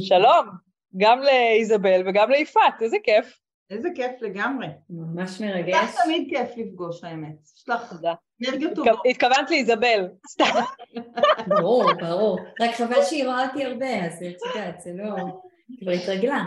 [0.00, 0.46] שלום,
[0.96, 3.38] גם לאיזבל וגם ליפעת, איזה כיף.
[3.70, 4.66] איזה כיף לגמרי.
[4.90, 5.74] ממש מרגש.
[5.74, 7.36] לך תמיד כיף לפגוש האמת.
[7.56, 7.94] יש לך
[8.42, 9.00] אנרגיות טובות.
[9.10, 10.44] התכוונת לאיזבל, סתם.
[11.48, 12.38] ברור, ברור.
[12.60, 15.14] רק חבל שהיא רואה אותי הרבה, אז את יודעת, זה לא...
[15.80, 16.44] כבר התרגלה.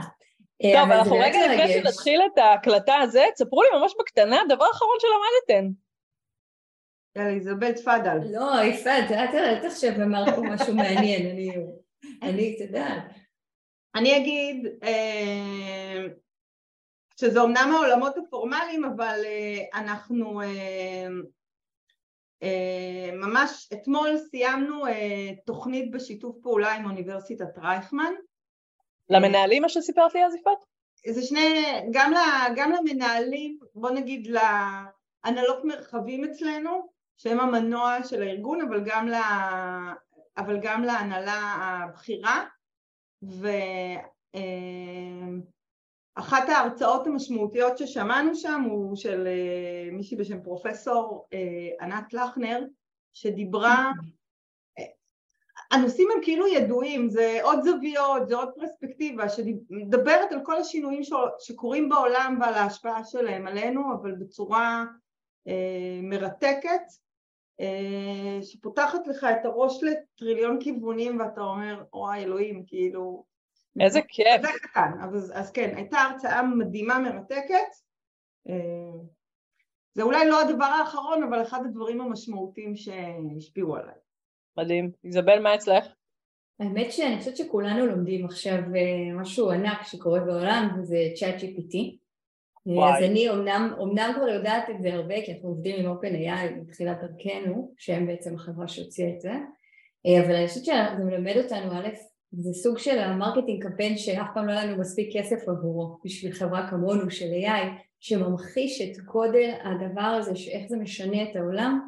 [0.64, 4.96] אה, טוב, אנחנו רגע לפני שנתחיל את ההקלטה הזה, תספרו לי ממש בקטנה, דבר אחרון
[5.00, 5.72] שלמדתן.
[7.16, 8.18] יאללה, איזבל תפאדל.
[8.32, 11.54] לא, יפעת, אל תחשב, אמרת פה משהו מעניין,
[12.22, 13.04] אני, את יודעת.
[13.96, 16.05] אני אגיד אה,
[17.20, 20.41] שזה אומנם העולמות הפורמליים, אבל אה, אנחנו
[23.14, 24.84] ממש אתמול סיימנו
[25.45, 28.14] תוכנית בשיתוף פעולה עם אוניברסיטת רייכמן,
[29.12, 30.58] למנהלים מה שסיפרת לי אז יפעת?
[31.08, 32.17] זה שני, גם, ל,
[32.55, 39.23] גם למנהלים, בוא נגיד להנהלות מרחבים אצלנו, שהם המנוע של הארגון, אבל גם, לה,
[40.38, 42.45] אבל גם להנהלה הבכירה,
[46.17, 52.63] ואחת ההרצאות המשמעותיות ששמענו שם הוא של אה, מישהי בשם פרופסור אה, ענת לחנר,
[53.13, 53.91] שדיברה
[55.72, 61.02] הנושאים הם כאילו ידועים, זה עוד זוויות, זה עוד פרספקטיבה שמדברת על כל השינויים
[61.39, 64.85] שקורים בעולם ועל ההשפעה שלהם עלינו, אבל בצורה
[65.47, 67.00] אה, מרתקת, אה,
[68.42, 73.23] שפותחת לך את הראש לטריליון כיוונים ואתה אומר, וואי אלוהים, כאילו...
[73.80, 74.42] איזה כיף.
[74.42, 77.72] זה קטן, אז, אז כן, הייתה הרצאה מדהימה מרתקת.
[78.50, 79.00] אה,
[79.94, 83.96] זה אולי לא הדבר האחרון, אבל אחד הדברים המשמעותיים שהשפיעו עליי.
[84.58, 84.92] מדהים.
[85.03, 85.86] איזבל, מה אצלך?
[86.59, 92.00] האמת שאני חושבת שכולנו לומדים עכשיו אה, משהו ענק שקורה בעולם וזה צ'אט GPT.
[92.67, 96.98] אז אני אומנם, אומנם כבר יודעת את זה הרבה כי אנחנו עובדים עם OpenAI בתחילת
[97.02, 99.31] דרכנו שהם בעצם החברה שהוציאה את זה.
[100.06, 101.88] אה, אבל אני חושבת שזה מלמד אותנו א'
[102.31, 106.31] זה סוג של ה marketing campaign שאף פעם לא היה לנו מספיק כסף עבורו בשביל
[106.31, 107.66] חברה כמונו של AI
[108.00, 111.80] שממחיש את גודל הדבר הזה שאיך זה משנה את העולם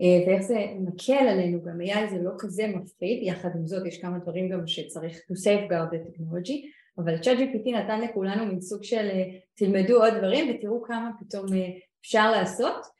[0.00, 1.62] אה, ואיך זה מקל עלינו.
[1.62, 5.34] גם AI זה לא כזה מפחיד, יחד עם זאת יש כמה דברים גם שצריך to
[5.34, 10.82] safeguard the technology, אבל ChatGPT נתן לכולנו מין סוג של אה, תלמדו עוד דברים ותראו
[10.82, 11.68] כמה פתאום אה,
[12.00, 12.98] אפשר לעשות.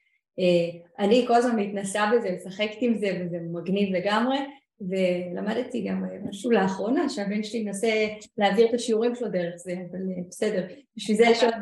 [0.98, 4.36] אני כל הזמן מתנסה בזה, משחקת עם זה וזה מגניב לגמרי
[4.80, 8.06] ולמדתי גם משהו לאחרונה שהבן שלי מנסה
[8.38, 9.98] להעביר את השיעורים שלו דרך זה, אבל
[10.28, 10.66] בסדר,
[10.96, 11.54] בשביל זה יש עוד,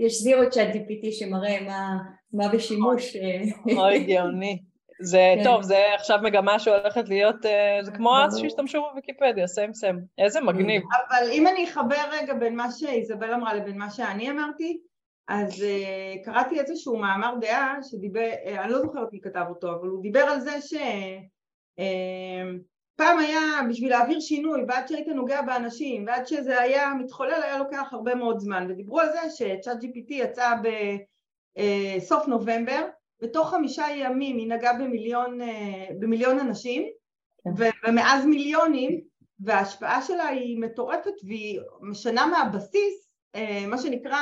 [0.00, 1.98] יש זירו צ'אט GPT שמראה מה,
[2.32, 3.16] מה בשימוש.
[3.76, 4.58] אוי גאוני.
[5.00, 5.44] זה כן.
[5.44, 10.00] טוב, זה עכשיו מגמה שהולכת להיות, אה, זה כמו אז שהשתמשו בוויקיפדיה, סיים סיים.
[10.18, 10.82] איזה מגניב.
[11.08, 14.80] אבל אם אני אחבר רגע בין מה שאיזבל אמרה לבין מה שאני אמרתי,
[15.30, 19.88] אז uh, קראתי איזשהו מאמר דעה שדיבר, uh, אני לא זוכרת מי כתב אותו, אבל
[19.88, 20.88] הוא דיבר על זה שפעם
[23.18, 27.88] uh, היה בשביל להעביר שינוי ועד שהיית נוגע באנשים ועד שזה היה מתחולל היה לוקח
[27.92, 30.54] הרבה מאוד זמן ודיברו על זה שצ'אט GPT יצא
[31.56, 32.86] בסוף נובמבר
[33.22, 36.88] בתוך חמישה ימים היא נגעה במיליון, אה, במיליון אנשים
[37.44, 37.50] כן.
[37.88, 39.00] ומאז מיליונים
[39.40, 44.18] וההשפעה שלה היא מטורפת והיא משנה מהבסיס אה, מה שנקרא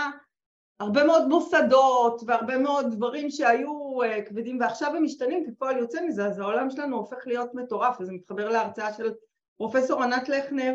[0.81, 6.27] הרבה מאוד מוסדות והרבה מאוד דברים שהיו אה, כבדים ועכשיו הם משתנים כפועל יוצא מזה
[6.27, 9.13] אז העולם שלנו הופך להיות מטורף וזה מתחבר להרצאה של
[9.57, 10.75] פרופסור ענת לכנר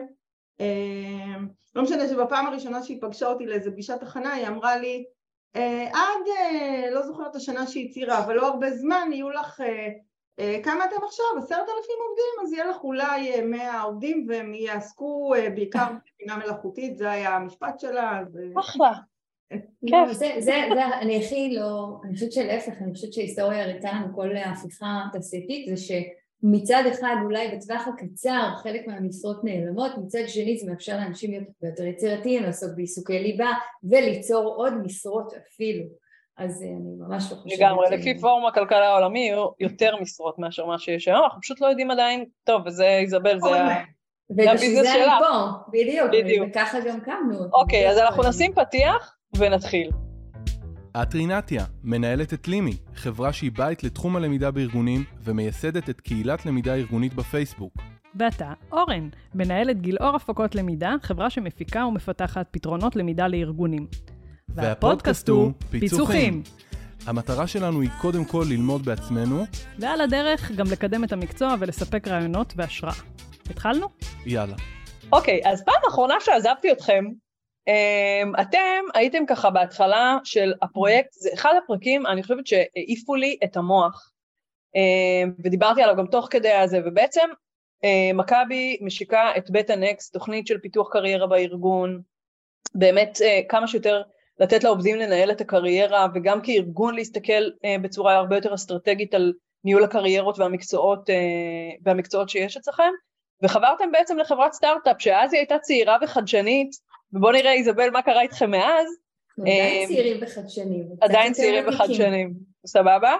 [1.75, 5.05] לא משנה שבפעם הראשונה שהיא פגשה אותי לאיזה פגישת הכנה היא אמרה לי
[5.93, 9.61] עד, אה, לא זוכרת השנה שהיא ציירה, אבל לא הרבה זמן, יהיו לך,
[10.39, 11.25] אה, כמה אתם עכשיו?
[11.37, 12.43] עשרת אלפים עובדים?
[12.43, 18.21] אז יהיה לך אולי מאה עובדים והם יעסקו בעיקר בחינה מלאכותית, זה היה המשפט שלה.
[18.59, 18.91] אחלה.
[19.91, 24.15] לא, זה, זה, זה, אני הכי לא, אני חושבת שלהפך, אני חושבת שההיסטוריה הראתה לנו
[24.15, 25.91] כל ההפיכה התעשייתית, זה ש...
[26.43, 31.83] מצד אחד אולי בטווח הקצר חלק מהמשרות נעלמות, מצד שני זה מאפשר לאנשים להיות יותר
[31.83, 33.51] יצירתיים, לעסוק בעיסוקי ליבה
[33.83, 35.85] וליצור עוד משרות אפילו.
[36.37, 37.59] אז אה, אני ממש לא חושבת...
[37.59, 41.67] לגמרי, לפי פורום הכלכלה העולמי יהיו יותר משרות מאשר מה שיש היום, אנחנו פשוט לא
[41.67, 45.13] יודעים עדיין, טוב, וזה איזבל, זה הביזנס שלך.
[45.71, 47.39] בדיוק, בדיוק, וככה גם קמנו.
[47.53, 49.89] אוקיי, אז אנחנו נשים פתיח ונתחיל.
[51.01, 56.75] את רינתיה, מנהלת את לימי, חברה שהיא בית לתחום הלמידה בארגונים ומייסדת את קהילת למידה
[56.75, 57.73] ארגונית בפייסבוק.
[58.15, 63.87] ואתה, אורן, מנהלת גילאור הפקות למידה, חברה שמפיקה ומפתחת פתרונות למידה לארגונים.
[64.49, 66.43] והפודקאסט הוא פיצוחים.
[67.05, 69.45] המטרה שלנו היא קודם כל ללמוד בעצמנו.
[69.79, 72.93] ועל הדרך גם לקדם את המקצוע ולספק רעיונות והשראה.
[73.49, 73.87] התחלנו?
[74.25, 74.55] יאללה.
[75.11, 77.05] אוקיי, okay, אז פעם אחרונה שעזבתי אתכם,
[78.41, 84.11] אתם הייתם ככה בהתחלה של הפרויקט, זה אחד הפרקים, אני חושבת שהעיפו לי את המוח,
[84.75, 87.29] אמ, ודיברתי עליו גם תוך כדי הזה, ובעצם
[88.13, 92.01] מכבי משיקה את בטה נקסט, תוכנית של פיתוח קריירה בארגון,
[92.75, 93.17] באמת
[93.49, 94.01] כמה שיותר
[94.39, 97.49] לתת לעובדים לנהל את הקריירה וגם כארגון להסתכל
[97.81, 99.33] בצורה הרבה יותר אסטרטגית על
[99.63, 101.09] ניהול הקריירות והמקצועות,
[101.83, 102.91] והמקצועות שיש אצלכם,
[103.41, 106.71] וחברתם בעצם לחברת סטארט-אפ שאז היא הייתה צעירה וחדשנית,
[107.13, 108.87] ובואו נראה איזבל מה קרה איתכם מאז.
[109.41, 110.85] עדיין צעירים וחדשנים.
[111.01, 112.33] עדיין צעירים וחדשנים,
[112.65, 113.15] סבבה?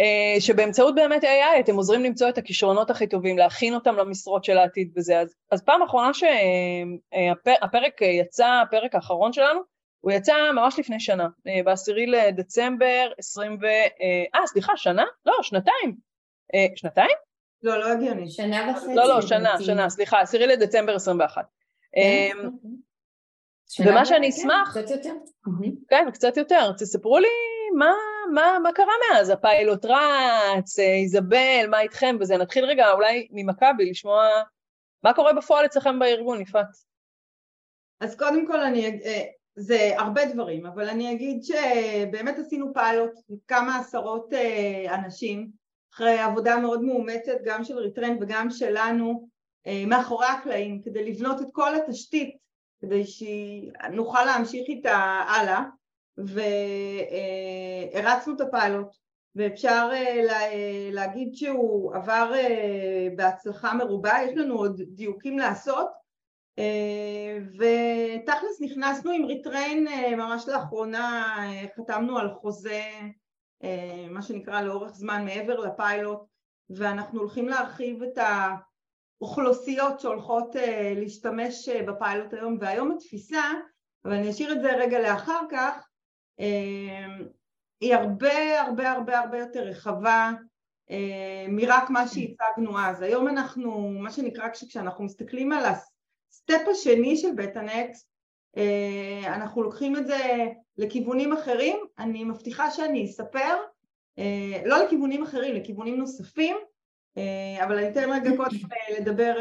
[0.00, 4.58] אה, שבאמצעות באמת AI אתם עוזרים למצוא את הכישרונות הכי טובים, להכין אותם למשרות של
[4.58, 5.20] העתיד וזה.
[5.20, 9.60] אז, אז פעם אחרונה שהפרק יצא, הפרק האחרון שלנו,
[10.00, 13.64] הוא יצא ממש לפני שנה, אה, בעשירי לדצמבר 20 ו...
[14.34, 15.04] אה, סליחה, שנה?
[15.26, 15.96] לא, שנתיים.
[16.76, 17.16] שנתיים?
[17.62, 18.30] לא, לא הגיוני.
[18.30, 18.94] שנה וחצי.
[18.94, 21.44] לא, לא, שנה, שנה, סליחה, עשירי לדצמבר 21.
[23.76, 23.88] כן.
[23.88, 24.70] ומה שאני אשמח...
[24.70, 25.12] קצת יותר.
[25.88, 26.72] כן, קצת יותר.
[26.72, 27.28] תספרו לי
[27.78, 27.92] מה,
[28.34, 29.30] מה, מה קרה מאז?
[29.30, 32.36] הפיילוט רץ, איזבל, מה איתכם וזה?
[32.36, 34.28] נתחיל רגע אולי ממכבי, לשמוע
[35.02, 36.88] מה קורה בפועל אצלכם בארגון, יפעת.
[38.00, 39.22] אז קודם כל אני, אה,
[39.56, 43.10] זה הרבה דברים, אבל אני אגיד שבאמת עשינו פיילוט,
[43.48, 45.50] כמה עשרות אה, אנשים,
[45.94, 49.28] אחרי עבודה מאוד מאומצת גם של ריטריין וגם שלנו,
[49.66, 52.36] אה, מאחורי הקלעים, כדי לבנות את כל התשתית,
[52.80, 54.96] כדי שנוכל להמשיך איתה
[55.28, 55.62] הלאה.
[57.94, 58.88] והרצנו את הפיילוט
[59.34, 65.88] ואפשר אה, אה, להגיד שהוא עבר אה, בהצלחה מרובה, יש לנו עוד דיוקים לעשות
[67.58, 69.86] ותכלס נכנסנו עם ריטריין
[70.16, 71.36] ממש לאחרונה,
[71.76, 72.82] חתמנו על חוזה
[74.10, 76.20] מה שנקרא לאורך זמן מעבר לפיילוט
[76.70, 78.18] ואנחנו הולכים להרחיב את
[79.20, 80.56] האוכלוסיות שהולכות
[80.96, 83.42] להשתמש בפיילוט היום והיום התפיסה,
[84.04, 85.88] אבל אני אשאיר את זה רגע לאחר כך,
[86.38, 87.28] אמ,
[87.80, 90.32] היא הרבה הרבה הרבה הרבה יותר רחבה
[91.48, 93.02] מרק מה שהצגנו אז.
[93.02, 98.08] היום אנחנו, מה שנקרא כשאנחנו מסתכלים על ה step השני של ב the next,
[98.56, 103.56] אמ, אנחנו לוקחים את זה לכיוונים אחרים, אני מבטיחה שאני אספר,
[104.64, 106.56] לא לכיוונים אחרים, לכיוונים נוספים,
[107.62, 108.56] אבל אני אתן רגע קודם
[108.98, 109.38] לדבר,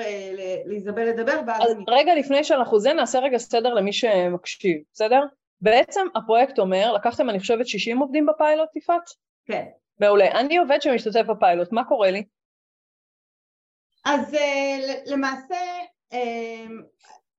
[0.66, 1.84] לאיזבל לדבר ואז אני...
[1.88, 5.22] רגע לפני שאנחנו זה, נעשה רגע סדר למי שמקשיב, בסדר?
[5.62, 9.10] בעצם הפרויקט אומר, לקחתם אני חושבת 60 עובדים בפיילוט, יפעת?
[9.46, 9.66] כן.
[10.00, 10.32] מעולה.
[10.32, 12.24] אני עובד שמשתתף בפיילוט, מה קורה לי?
[14.06, 14.38] אז
[15.06, 15.56] למעשה,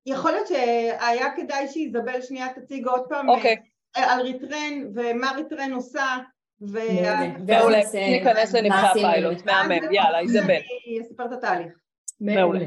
[0.05, 3.33] יכול להיות שהיה כדאי שאיזבל שנייה תציג עוד פעם okay.
[3.33, 3.55] אוקיי.
[3.93, 6.17] על ריטריין ומה ריטריין עושה.
[6.61, 10.49] מעולה, ניכנס לנבכי הפיילוט, מהמם, יאללה, איזבל.
[10.51, 11.73] אני אספר את התהליך.
[12.21, 12.65] מעולה.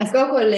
[0.00, 0.52] אז קודם כל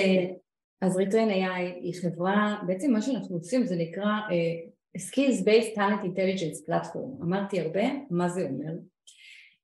[0.80, 6.04] אז ריטריין AI היא חברה, בעצם מה שאנחנו עושים זה נקרא uh, Skills Based Talent
[6.04, 8.72] Intelligence Platform, אמרתי הרבה, מה זה אומר?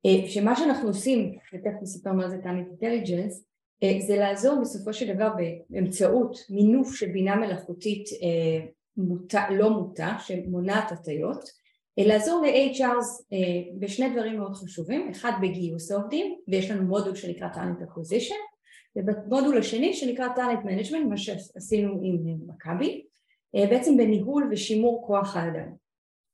[0.07, 3.35] Uh, שמה שאנחנו עושים, ותכף נספר מה זה Talent Intelligence,
[4.07, 5.29] זה לעזור בסופו של דבר
[5.71, 8.05] באמצעות מינוף של בינה מלאכותית
[8.97, 11.45] מוטה, לא מוטה, שמונעת הטיות,
[11.99, 17.83] לעזור ל-HRs uh, בשני דברים מאוד חשובים, אחד בגיוס העובדים, ויש לנו מודול שנקרא Talent
[17.83, 18.53] Acquisition,
[18.97, 22.17] ובמודול השני שנקרא Talent Management, מה שעשינו עם
[22.47, 23.05] מכבי,
[23.57, 25.69] אה, בעצם בניהול ושימור כוח האדם.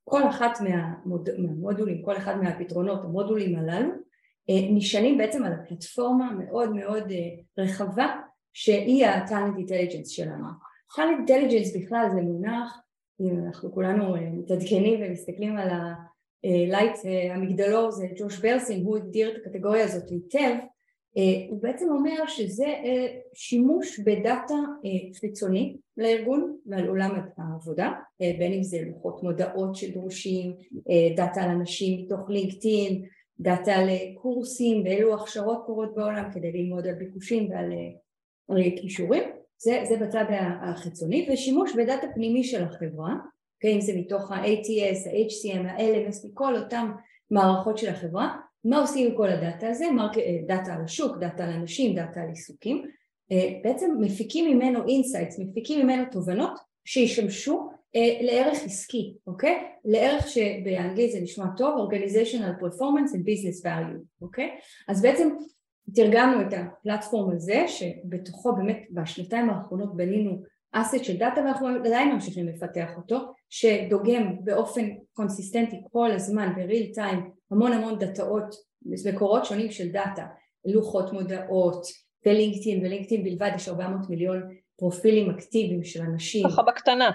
[0.04, 1.28] כל אחת מהמוד...
[1.38, 3.90] מהמודולים, כל אחד מהפתרונות, המודולים הללו,
[4.50, 8.06] אה, נשענים בעצם על הפלטפורמה מאוד מאוד אה, רחבה
[8.52, 10.46] שהיא ה Talent Intelligence שלנו.
[10.96, 12.80] Talent Intelligence בכלל זה מונח,
[13.20, 15.68] אם אנחנו כולנו מתעדכנים ומסתכלים על
[16.44, 16.96] ה light
[17.30, 20.54] המגדלור זה ג'וש ברסין, הוא הגדיר את הקטגוריה הזאת היטב.
[21.16, 28.52] אה, הוא בעצם אומר שזה אה, שימוש בדאטה אה, חיצוני לארגון ועל עולם העבודה, בין
[28.52, 30.52] אם זה לוחות מודעות שדרושים,
[31.16, 33.04] דאטה על אנשים מתוך לינקדאין,
[33.40, 37.72] דאטה לקורסים ואילו הכשרות קורות בעולם כדי ללמוד על ביקושים ועל
[38.76, 39.22] כישורים,
[39.58, 40.24] זה, זה בצד
[40.60, 43.14] החיצוני, ושימוש בדאטה פנימי של החברה,
[43.60, 46.86] כן, אם זה מתוך ה-ATS, ה-HCM, ה-LMS, מכל אותן
[47.30, 49.84] מערכות של החברה, מה עושים עם כל הדאטה הזה?
[50.46, 52.84] דאטה על השוק, דאטה על אנשים, דאטה על עיסוקים,
[53.32, 59.64] אה, בעצם מפיקים ממנו insights, מפיקים ממנו תובנות שישמשו אה, לערך עסקי, אוקיי?
[59.84, 64.50] לערך שבאנגלית זה נשמע טוב, Organizational Performance and Business Value, אוקיי?
[64.88, 65.28] אז בעצם
[65.94, 70.42] תרגמנו את ה platform הזה שבתוכו באמת בשנתיים האחרונות בנינו
[70.72, 73.18] asset של דאטה ואנחנו עדיין ממשיכים לפתח אותו
[73.48, 78.54] שדוגם באופן consistent-י כל הזמן ב real time המון המון דאטאות,
[79.12, 80.26] מקורות שונים של דאטה,
[80.64, 81.86] לוחות מודעות,
[82.26, 84.42] ולינקדאין, ולינקדאין בלבד יש 400 מיליון
[84.78, 86.48] פרופילים אקטיביים של אנשים.
[86.48, 87.10] ככה בקטנה.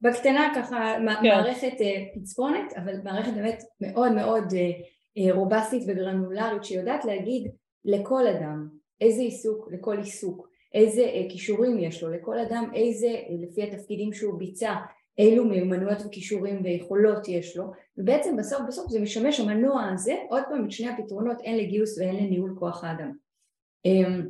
[0.00, 1.28] בקטנה ככה כן.
[1.28, 7.50] מערכת uh, פצפונת, אבל מערכת באמת מאוד מאוד uh, רובסטית וגרנולרית שיודעת להגיד
[7.84, 8.68] לכל אדם
[9.00, 13.08] איזה עיסוק לכל עיסוק, איזה כישורים יש לו, לכל אדם איזה,
[13.42, 14.74] לפי התפקידים שהוא ביצע,
[15.18, 17.64] אילו מיומנויות וכישורים ויכולות יש לו
[17.98, 22.16] ובעצם בסוף בסוף זה משמש המנוע הזה עוד פעם את שני הפתרונות הן לגיוס והן
[22.16, 23.12] לניהול כוח האדם.
[23.84, 24.22] אמ,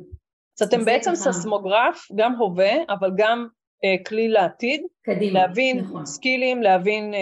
[0.61, 6.05] אז אתם בעצם ססמוגרף, גם הווה אבל גם uh, כלי לעתיד, קדימה, להבין נכון.
[6.05, 7.13] סקילים, להבין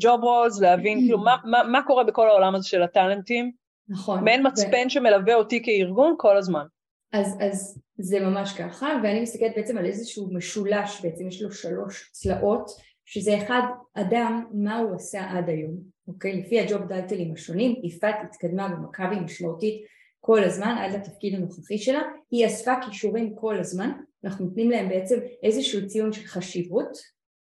[0.00, 3.52] ג'וב uh, רולס, להבין כאילו מה, מה, מה קורה בכל העולם הזה של הטאלנטים,
[3.90, 4.90] נכון, מעין מצפן ו...
[4.90, 6.64] שמלווה אותי כארגון כל הזמן.
[7.12, 12.10] אז, אז זה ממש ככה ואני מסתכלת בעצם על איזשהו משולש בעצם יש לו שלוש
[12.12, 12.70] צלעות
[13.04, 13.62] שזה אחד
[13.94, 15.76] אדם מה הוא עשה עד היום
[16.08, 19.84] אוקיי לפי ה job title-ים השונים יפעת התקדמה במכבי משמעותית
[20.20, 23.90] כל הזמן עד לתפקיד הנוכחי שלה היא אספה כישורים כל הזמן
[24.24, 26.98] אנחנו נותנים להם בעצם איזשהו ציון של חשיבות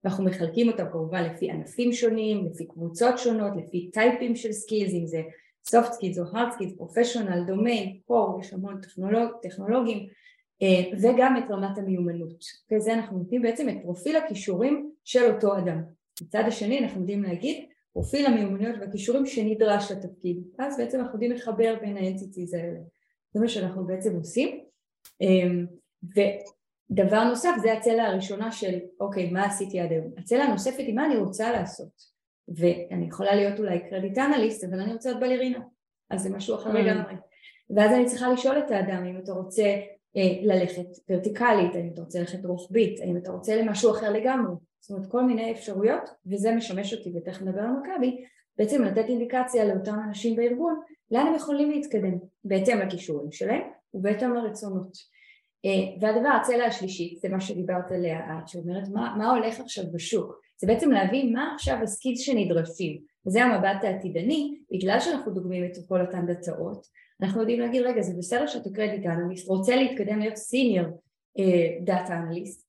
[0.04, 5.08] ואנחנו מחלקים אותם כמובן לפי ענפים שונים, לפי קבוצות שונות, לפי type-ים של skills אם
[5.08, 5.22] זה
[5.70, 10.08] soft skills או hard skills, professional, domain, core, יש המון טכנולוג, טכנולוגים
[10.62, 12.44] אה, וגם את רמת המיומנות.
[12.72, 15.82] וזה אנחנו נותנים בעצם את פרופיל הכישורים של אותו אדם.
[16.22, 20.44] מצד השני אנחנו יודעים להגיד פרופיל המיומנויות והכישורים שנדרש לתפקיד.
[20.60, 22.80] אז בעצם אנחנו יודעים לחבר בין האנטיטיז האלה.
[23.34, 24.60] זה מה שאנחנו בעצם עושים.
[25.22, 25.28] אה,
[26.04, 30.12] ודבר נוסף זה הצלע הראשונה של אוקיי מה עשיתי עד היום.
[30.18, 32.15] הצלע הנוספת היא מה אני רוצה לעשות.
[32.48, 35.60] ואני יכולה להיות אולי קרדיט אנליסט אבל אני רוצה להיות בלרינה.
[36.10, 36.78] אז זה משהו אחר mm.
[36.78, 37.14] לגמרי.
[37.70, 39.64] ואז אני צריכה לשאול את האדם אם אתה רוצה
[40.18, 44.92] אה, ללכת ורטיקלית, האם אתה רוצה ללכת רוחבית, האם אתה רוצה למשהו אחר לגמרי, זאת
[44.92, 48.26] אומרת כל מיני אפשרויות וזה משמש אותי ותכף נדבר על מכבי
[48.58, 53.62] בעצם לתת אינדיקציה לאותם אנשים בארגון לאן הם יכולים להתקדם בהתאם לכישורים שלהם
[53.94, 54.98] ובהתאם לרצונות
[55.66, 60.42] אה, והדבר הצלע השלישית זה מה שדיברת עליה את שאומרת מה, מה הולך עכשיו בשוק
[60.58, 66.02] זה בעצם להבין מה עכשיו הסקיץ שנדרשים וזה המבט העתידני בגלל שאנחנו דוגמים את כל
[66.02, 66.88] אותן דאטאות
[67.22, 71.02] אנחנו יודעים להגיד רגע זה בסדר שאתה credit analyst רוצה להתקדם להיות senior
[71.84, 72.68] data analyst?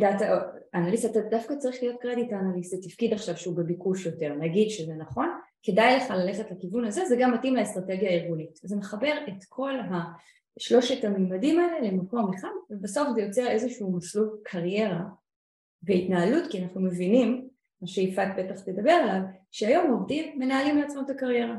[0.00, 0.40] data
[0.74, 4.34] analyst אתה דווקא צריך להיות credit analyst זה תפקיד עכשיו שהוא בביקוש יותר.
[4.34, 5.28] נגיד שזה נכון
[5.62, 8.58] כדאי לך ללכת לכיוון הזה זה גם מתאים לאסטרטגיה הארגונית.
[8.62, 9.72] זה מחבר את כל
[10.58, 15.04] שלושת הממדים האלה למקום אחד ובסוף זה יוצר איזשהו מסלול קריירה
[15.82, 17.48] והתנהלות כי אנחנו מבינים
[17.80, 19.20] מה שיפעת בטח תדבר עליו
[19.50, 21.56] שהיום עובדים מנהלים לעצמם את הקריירה.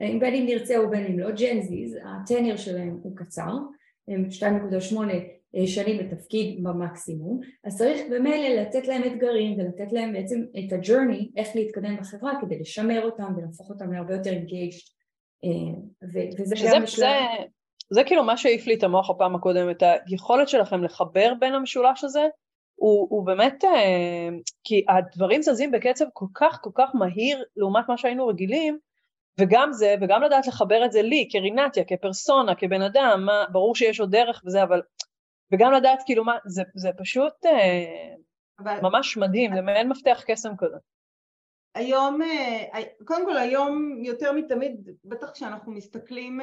[0.00, 1.30] בין אם נרצה או בין אם לא.
[1.30, 3.52] Gen Zs ה tenure שלהם הוא קצר.
[4.08, 4.96] הם 2.8
[5.56, 7.40] אה, שנים בתפקיד במקסימום.
[7.64, 12.32] אז צריך במילא לתת להם אתגרים ולתת להם בעצם את ה journey איך להתקדם בחברה
[12.40, 14.76] כדי לשמר אותם ולהפוך אותם להרבה יותר engaged
[15.44, 15.50] אה,
[16.38, 17.06] וזה גם בשלב...
[17.06, 17.44] זה,
[17.90, 22.26] זה כאילו מה שהעיף לי את המוח הפעם הקודמת היכולת שלכם לחבר בין המשולש הזה
[22.80, 24.28] הוא, הוא באמת, אה,
[24.64, 28.78] כי הדברים זזים בקצב כל כך כל כך מהיר לעומת מה שהיינו רגילים,
[29.40, 34.00] וגם זה, וגם לדעת לחבר את זה לי, כרינתיה, כפרסונה, כבן אדם, מה, ברור שיש
[34.00, 34.82] עוד דרך וזה, אבל...
[35.52, 38.14] וגם לדעת כאילו מה, זה, זה פשוט אה,
[38.58, 38.78] אבל...
[38.82, 40.76] ממש מדהים, זה מעין מפתח קסם כזה.
[41.74, 46.40] היום, אה, קודם כל היום יותר מתמיד, בטח כשאנחנו מסתכלים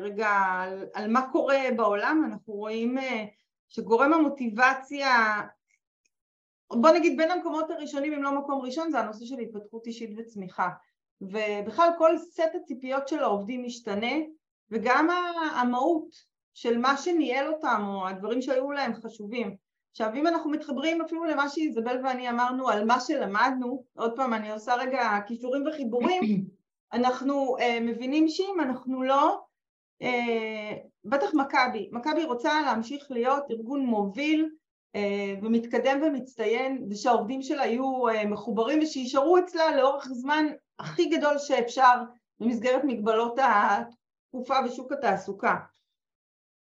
[0.00, 2.98] רגע על, על מה קורה בעולם, אנחנו רואים
[3.68, 5.08] שגורם המוטיבציה
[6.80, 10.68] בוא נגיד בין המקומות הראשונים אם לא מקום ראשון זה הנושא של התפתחות אישית וצמיחה.
[11.20, 14.12] ובכלל כל סט הציפיות של העובדים משתנה
[14.70, 15.08] וגם
[15.54, 16.08] המהות
[16.54, 19.56] של מה שניהל אותם או הדברים שהיו להם חשובים.
[19.90, 24.50] עכשיו אם אנחנו מתחברים אפילו למה שאיזבל ואני אמרנו על מה שלמדנו עוד פעם אני
[24.50, 26.20] עושה רגע כישורים וחיבורים
[26.92, 29.40] אנחנו uh, מבינים שאם אנחנו לא
[30.02, 30.06] uh,
[31.04, 34.48] בטח מכבי, מכבי רוצה להמשיך להיות ארגון מוביל
[35.42, 40.46] ומתקדם ומצטיין ושהעובדים שלה יהיו אה, מחוברים ושישארו אצלה לאורך זמן
[40.78, 42.02] הכי גדול שאפשר
[42.40, 45.56] במסגרת מגבלות התקופה ושוק התעסוקה.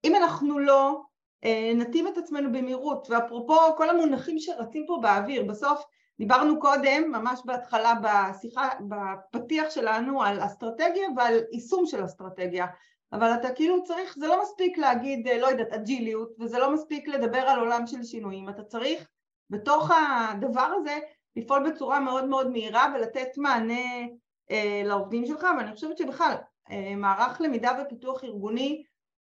[0.03, 1.01] אם אנחנו לא
[1.43, 5.83] אה, נתאים את עצמנו במהירות ואפרופו כל המונחים שרצים פה באוויר בסוף
[6.19, 12.65] דיברנו קודם ממש בהתחלה בשיחה בפתיח שלנו על אסטרטגיה ועל יישום של אסטרטגיה
[13.13, 17.39] אבל אתה כאילו צריך, זה לא מספיק להגיד, לא יודעת, אג'יליות, וזה לא מספיק לדבר
[17.39, 19.09] על עולם של שינויים, אתה צריך
[19.49, 20.99] בתוך הדבר הזה
[21.35, 24.07] לפעול בצורה מאוד מאוד מהירה ולתת מענה
[24.51, 26.35] אה, לעובדים שלך, ואני חושבת שבכלל
[26.71, 28.83] אה, מערך למידה ופיתוח ארגוני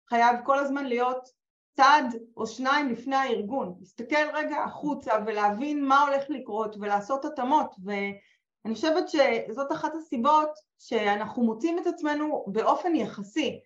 [0.10, 1.30] חייב כל הזמן להיות
[1.76, 8.76] צעד או שניים לפני הארגון, להסתכל רגע החוצה ולהבין מה הולך לקרות ולעשות התאמות ואני
[8.76, 10.50] חושבת שזאת אחת הסיבות
[10.88, 13.60] שאנחנו מוצאים את עצמנו באופן יחסי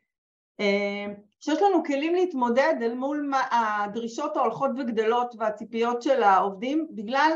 [0.60, 7.32] אה, שיש לנו כלים להתמודד אל מול הדרישות ההולכות וגדלות והציפיות של העובדים בגלל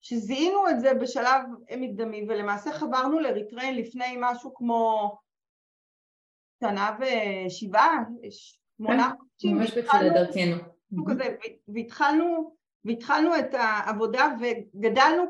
[0.00, 1.42] שזיהינו את זה בשלב
[1.76, 5.14] מקדמי ולמעשה חברנו לריטריין לפני משהו כמו
[6.64, 7.98] שנה ושבעה,
[8.30, 9.56] שמונה חודשים.
[9.56, 10.56] ממש בתחילת דרכנו.
[11.68, 15.24] והתחלנו, והתחלנו את העבודה וגדלנו,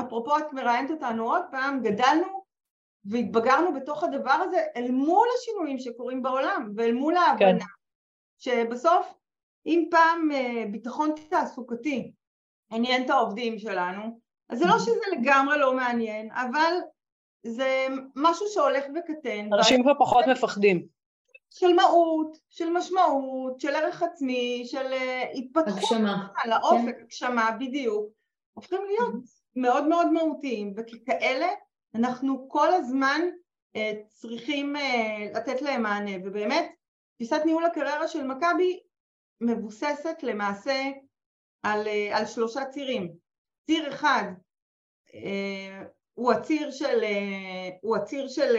[0.00, 2.41] אפרופו את מראיינת אותנו עוד פעם, גדלנו
[3.04, 7.66] והתבגרנו בתוך הדבר הזה אל מול השינויים שקורים בעולם ואל מול ההבנה כן.
[8.38, 9.14] שבסוף
[9.66, 12.12] אם פעם אה, ביטחון תעסוקתי
[12.72, 16.74] עניין את העובדים שלנו, אז זה לא שזה לגמרי לא מעניין, אבל
[17.46, 19.52] זה משהו שהולך וקטן.
[19.52, 20.86] אנשים כבר פחות מפחדים.
[21.50, 25.78] של מהות, של משמעות, של ערך עצמי, של אה, התפתחות.
[25.78, 26.28] הגשמה.
[26.36, 27.02] על האופק, כן.
[27.02, 28.06] הגשמה, בדיוק.
[28.52, 29.14] הופכים להיות
[29.56, 31.48] מאוד מאוד מהותיים, וככאלה
[31.94, 33.20] אנחנו כל הזמן
[33.76, 36.72] uh, צריכים uh, לתת להם מענה, ובאמת
[37.14, 38.80] תפיסת ניהול הקריירה של מכבי
[39.40, 40.82] מבוססת למעשה
[41.62, 43.12] על, uh, על שלושה צירים.
[43.66, 44.24] ציר אחד
[46.14, 47.04] הוא הציר של,
[47.82, 48.56] הוא הציר של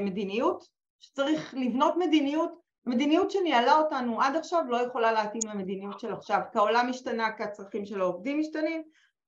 [0.00, 0.64] מדיניות,
[0.98, 2.52] שצריך לבנות מדיניות,
[2.86, 7.42] מדיניות שניהלה אותנו עד עכשיו לא יכולה להתאים למדיניות של עכשיו, כי העולם משתנה, כי
[7.42, 8.82] הצרכים של העובדים משתנים.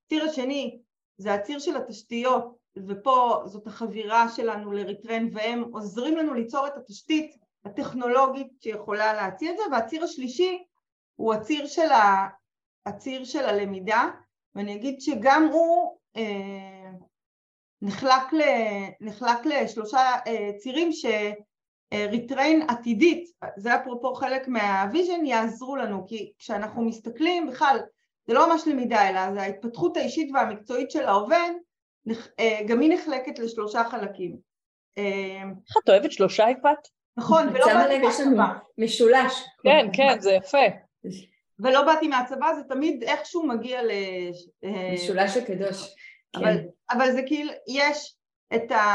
[0.05, 0.79] הציר השני
[1.17, 2.55] זה הציר של התשתיות,
[2.87, 9.51] ופה זאת החבירה שלנו ל Retrain והם עוזרים לנו ליצור את התשתית הטכנולוגית שיכולה להציע
[9.51, 10.63] את זה, והציר השלישי
[11.15, 12.27] הוא הציר של, ה...
[12.85, 14.09] הציר של הלמידה,
[14.55, 16.91] ואני אגיד שגם הוא אה,
[17.81, 18.41] נחלק, ל...
[19.01, 21.05] נחלק לשלושה אה, צירים ש...
[21.93, 27.79] Retrain עתידית, זה אפרופו חלק מה vision, יעזרו לנו, כי כשאנחנו מסתכלים בכלל,
[28.27, 31.51] זה לא ממש למידה אלא זה ההתפתחות האישית והמקצועית של העובד,
[32.39, 34.37] אה, גם היא נחלקת לשלושה חלקים.
[34.97, 36.87] אה, איך את אוהבת שלושה יפעת?
[37.17, 38.47] נכון, ולא באתי מהצבא.
[38.77, 39.43] משולש.
[39.63, 40.65] כן, כן, זה יפה.
[41.59, 43.91] ולא באתי מהצבא, זה תמיד איכשהו מגיע ל...
[44.63, 45.95] אה, משולש הקדוש.
[46.35, 46.65] אבל, כן.
[46.97, 48.15] אבל זה כאילו, יש
[48.55, 48.85] את ה...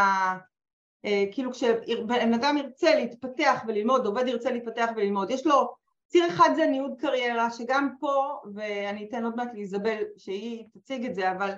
[1.33, 5.75] כאילו כשבן אדם ירצה להתפתח וללמוד, עובד ירצה להתפתח וללמוד, יש לו
[6.11, 11.14] ציר אחד זה ניוד קריירה, שגם פה, ואני אתן עוד מעט לאיזבל שהיא תציג את
[11.14, 11.50] זה, אבל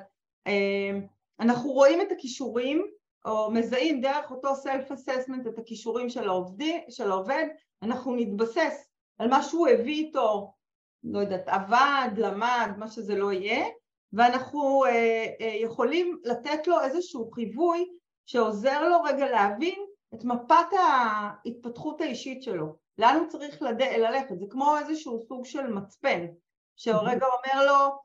[0.47, 0.99] אה,
[1.40, 2.87] אנחנו רואים את הכישורים,
[3.24, 7.46] או מזהים דרך אותו סלף אססמנט את הכישורים של, העובדי, של העובד,
[7.83, 10.55] אנחנו נתבסס על מה שהוא הביא איתו,
[11.05, 13.66] לא יודעת, עבד, למד, מה שזה לא יהיה,
[14.12, 17.85] ואנחנו אה, אה, יכולים לתת לו איזשהו חיווי
[18.27, 19.79] שעוזר לו רגע להבין
[20.14, 23.83] את מפת ההתפתחות האישית שלו, לאן הוא צריך לד...
[23.83, 26.26] ללכת, זה כמו איזשהו סוג של מצפן,
[26.76, 27.98] שהרגע אומר לו,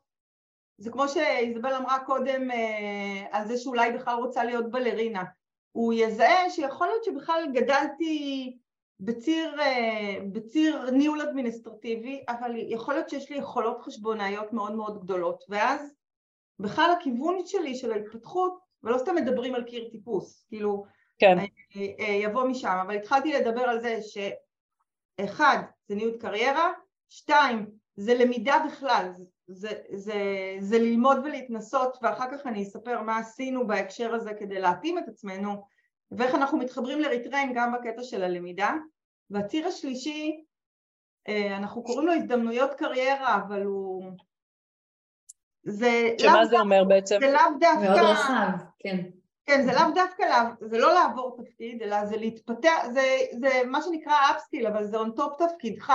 [0.78, 5.24] זה כמו שאיזבל אמרה קודם אה, על זה שאולי בכלל רוצה להיות בלרינה,
[5.72, 8.58] הוא יזהה שיכול להיות שבכלל גדלתי
[9.00, 15.44] בציר, אה, בציר ניהול אדמיניסטרטיבי, אבל יכול להיות שיש לי יכולות חשבונאיות מאוד מאוד גדולות,
[15.50, 15.94] ואז
[16.60, 20.86] בכלל הכיוון שלי של ההתפתחות ולא סתם מדברים על קיר טיפוס, כאילו
[21.20, 21.38] כן.
[21.40, 21.46] אה,
[22.00, 24.02] אה, יבוא משם, אבל התחלתי לדבר על זה
[25.22, 26.72] שאחד זה ניוד קריירה,
[27.10, 29.12] שתיים זה למידה בכלל,
[29.48, 30.14] זה, זה,
[30.60, 35.64] זה ללמוד ולהתנסות ואחר כך אני אספר מה עשינו בהקשר הזה כדי להתאים את עצמנו
[36.12, 38.74] ואיך אנחנו מתחברים לריטריין גם בקטע של הלמידה
[39.30, 40.44] והציר השלישי
[41.28, 44.12] אה, אנחנו קוראים לו הזדמנויות קריירה אבל הוא
[45.64, 47.18] זה שמה זה אומר בעצם?
[47.20, 47.88] זה לאו דווקא...
[47.88, 48.98] מאוד רחב, כן.
[49.48, 50.24] כן, זה לאו דווקא,
[50.62, 55.20] זה לא לעבור תפקיד, אלא זה להתפתח, זה, זה מה שנקרא אפסקיל, אבל זה on
[55.20, 55.94] top תפקידך.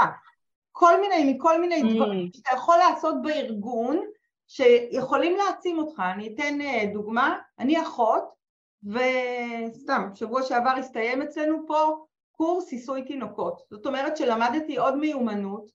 [0.72, 1.94] כל מיני, מכל מיני mm.
[1.94, 4.00] דברים שאתה יכול לעשות בארגון,
[4.48, 6.02] שיכולים להעצים אותך.
[6.14, 8.24] אני אתן אה, דוגמה, אני אחות,
[8.84, 12.04] וסתם, שבוע שעבר הסתיים אצלנו פה
[12.36, 13.62] קורס עיסוי תינוקות.
[13.70, 15.70] זאת אומרת שלמדתי עוד מיומנות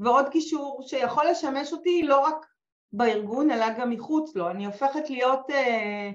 [0.00, 2.46] ועוד קישור שיכול לשמש אותי לא רק
[2.92, 6.10] בארגון אלא גם מחוץ לו, אני הופכת להיות, אה,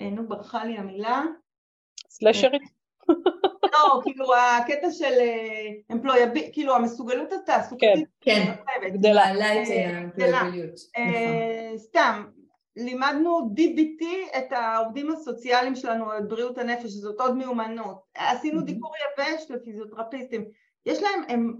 [0.00, 1.22] נו ברחה לי המילה.
[2.08, 2.62] סלשרית?
[3.72, 5.14] לא, כאילו הקטע של
[5.92, 8.08] אמפלויאבי, אה, כאילו המסוגלות התעסוקתית.
[8.20, 9.24] כן, כן, גדלה.
[10.16, 10.42] גדלה.
[10.42, 11.76] נכון.
[11.76, 12.24] סתם,
[12.76, 14.04] לימדנו DBT
[14.38, 18.02] את העובדים הסוציאליים שלנו, את בריאות הנפש, זאת עוד מיומנות.
[18.14, 20.44] עשינו דיקור יבש לפיזיותרפיסטים.
[20.86, 21.54] יש להם, הם,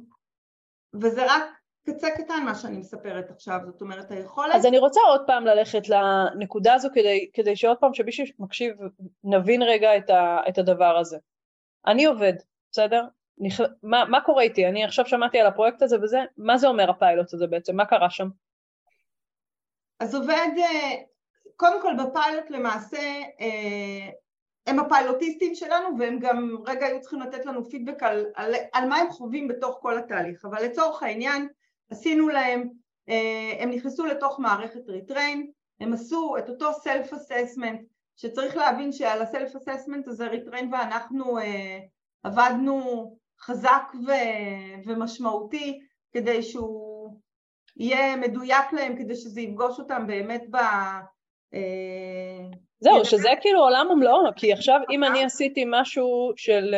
[1.01, 1.45] וזה רק
[1.87, 4.55] קצה קטן מה שאני מספרת עכשיו, זאת אומרת היכולת...
[4.55, 8.77] אז אני רוצה עוד פעם ללכת לנקודה הזו כדי, כדי שעוד פעם שמי שמקשיב
[9.25, 11.19] נבין רגע את, ה, את הדבר הזה.
[11.87, 12.33] אני עובד,
[12.71, 13.05] בסדר?
[13.39, 13.61] נכ...
[13.83, 14.67] מה, מה קורה איתי?
[14.67, 17.77] אני עכשיו שמעתי על הפרויקט הזה וזה, מה זה אומר הפיילוט הזה בעצם?
[17.77, 18.29] מה קרה שם?
[20.01, 20.91] אז עובד, אה,
[21.57, 23.03] קודם כל בפיילוט למעשה
[23.41, 24.11] אה,
[24.67, 28.97] הם הפיילוטיסטים שלנו והם גם רגע היו צריכים לתת לנו פידבק על, על, על מה
[28.97, 31.49] הם חווים בתוך כל התהליך, אבל לצורך העניין
[31.91, 32.69] עשינו להם,
[33.09, 35.51] אה, הם נכנסו לתוך מערכת Retrain,
[35.81, 37.81] הם עשו את אותו self assessment
[38.17, 41.79] שצריך להבין שעל ה self assessment הזה Retrain ואנחנו אה,
[42.23, 45.81] עבדנו חזק ו- ומשמעותי
[46.13, 47.17] כדי שהוא
[47.77, 50.57] יהיה מדויק להם, כדי שזה יפגוש אותם באמת ב...
[51.55, 52.49] אה,
[52.81, 56.75] זהו, שזה כאילו עולם ומלואו, כי עכשיו אם אני עשיתי משהו של,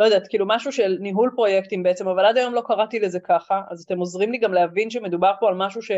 [0.00, 3.62] לא יודעת, כאילו משהו של ניהול פרויקטים בעצם, אבל עד היום לא קראתי לזה ככה,
[3.70, 5.90] אז אתם עוזרים לי גם להבין שמדובר פה על משהו ש...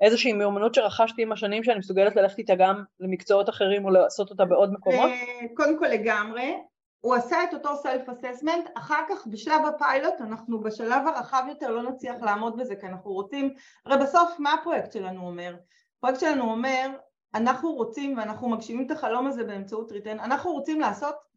[0.00, 4.44] איזושהי מיומנות שרכשתי עם השנים שאני מסוגלת ללכת איתה גם למקצועות אחרים או לעשות אותה
[4.44, 5.10] בעוד מקומות?
[5.10, 6.54] אה, קודם כל לגמרי,
[7.00, 11.82] הוא עשה את אותו סלף אססמנט, אחר כך בשלב הפיילוט אנחנו בשלב הרחב יותר לא
[11.82, 13.54] נצליח לעמוד בזה כי אנחנו רוצים,
[13.86, 15.54] הרי בסוף מה הפרויקט שלנו אומר?
[15.98, 16.88] הפרויקט שלנו אומר
[17.34, 21.27] אנחנו רוצים ואנחנו מגשימים את החלום הזה באמצעות ריטן, אנחנו רוצים לעשות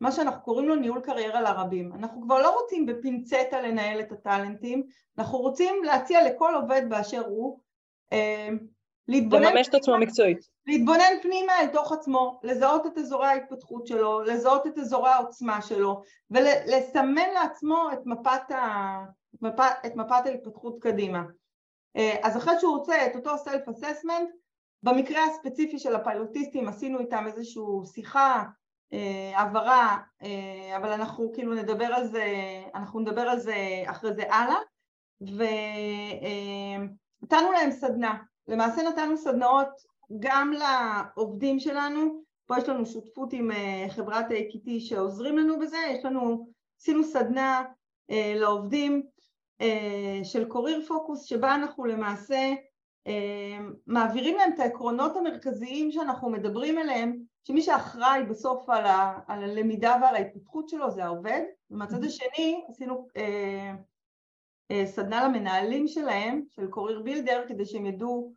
[0.00, 4.82] מה שאנחנו קוראים לו ניהול קריירה לרבים, אנחנו כבר לא רוצים בפינצטה לנהל את הטאלנטים,
[5.18, 7.60] אנחנו רוצים להציע לכל עובד באשר הוא
[8.12, 8.48] אה,
[9.08, 10.38] להתבונן, לממש את עצמו מקצועית.
[10.66, 16.02] להתבונן פנימה אל תוך עצמו, לזהות את אזורי ההתפתחות שלו, לזהות את אזורי העוצמה שלו
[16.30, 18.98] ולסמן לעצמו את מפת, ה...
[19.42, 21.22] מפת, את מפת ההתפתחות קדימה.
[21.96, 24.28] אה, אז אחרי שהוא רוצה את אותו סלף אססמנט,
[24.82, 27.62] במקרה הספציפי של הפיילוטיסטים עשינו איתם איזושהי
[27.94, 28.44] שיחה,
[28.92, 29.98] אה, הבהרה,
[30.76, 32.24] אבל אנחנו כאילו נדבר על זה,
[32.74, 33.54] אנחנו נדבר על זה
[33.86, 34.58] אחרי זה הלאה,
[37.20, 38.14] ונתנו להם סדנה.
[38.48, 39.68] למעשה נתנו סדנאות
[40.20, 46.04] גם לעובדים שלנו, פה יש לנו שותפות עם אה, חברת AKT שעוזרים לנו בזה, יש
[46.04, 46.48] לנו,
[46.80, 47.64] עשינו סדנה
[48.10, 49.02] אה, לעובדים
[49.60, 52.54] אה, של קוריר פוקוס שבה אנחנו למעשה
[53.86, 59.96] מעבירים להם את העקרונות המרכזיים שאנחנו מדברים עליהם, שמי שאחראי בסוף על, ה, על הלמידה
[60.02, 63.08] ועל ההתפתחות שלו זה העובד, ומהצד השני עשינו
[64.84, 68.32] סדנה למנהלים שלהם, של קוריר בילדר, כדי שהם ידעו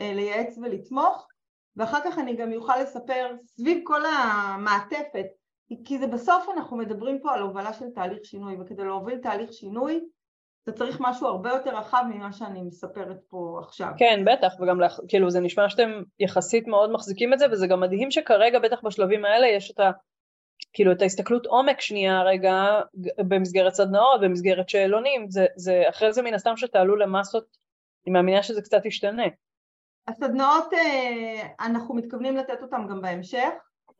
[0.00, 1.28] אה, לייעץ ולתמוך,
[1.76, 5.26] ואחר כך אני גם אוכל לספר סביב כל המעטפת,
[5.84, 10.08] כי זה בסוף אנחנו מדברים פה על הובלה של תהליך שינוי, וכדי להוביל תהליך שינוי
[10.68, 13.88] אתה צריך משהו הרבה יותר רחב ממה שאני מספרת פה עכשיו.
[13.98, 18.10] כן, בטח, וגם כאילו זה נשמע שאתם יחסית מאוד מחזיקים את זה, וזה גם מדהים
[18.10, 19.90] שכרגע, בטח בשלבים האלה, יש את ה...
[20.72, 22.80] כאילו את ההסתכלות עומק שנייה רגע
[23.18, 27.56] במסגרת סדנאות, במסגרת שאלונים, זה, זה אחרי זה מן הסתם שתעלו למסות,
[28.06, 29.26] אני מאמינה שזה קצת ישתנה.
[30.08, 33.48] הסדנאות אה, אנחנו מתכוונים לתת אותן גם בהמשך.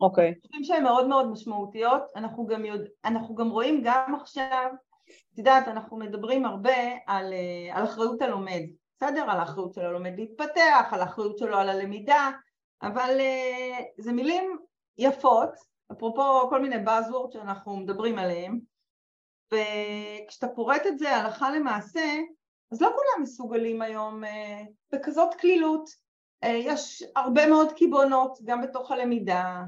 [0.01, 0.31] אוקיי.
[0.31, 0.41] Okay.
[0.43, 4.71] חושבים שהן מאוד מאוד משמעותיות, אנחנו גם, יודע, אנחנו גם רואים גם עכשיו,
[5.37, 8.63] את יודעת, אנחנו מדברים הרבה על, אה, על אחריות הלומד,
[8.97, 9.31] בסדר?
[9.31, 12.31] על האחריות של הלומד להתפתח, על האחריות שלו על הלמידה,
[12.83, 14.57] אבל אה, זה מילים
[14.99, 15.51] יפות,
[15.93, 18.59] אפרופו כל מיני buzzwords שאנחנו מדברים עליהם,
[19.53, 22.17] וכשאתה פורט את זה הלכה למעשה,
[22.73, 25.91] אז לא כולם מסוגלים היום אה, בכזאת קלילות,
[26.45, 29.63] אה, יש הרבה מאוד קיבעונות גם בתוך הלמידה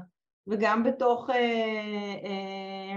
[0.47, 2.95] וגם בתוך, אה,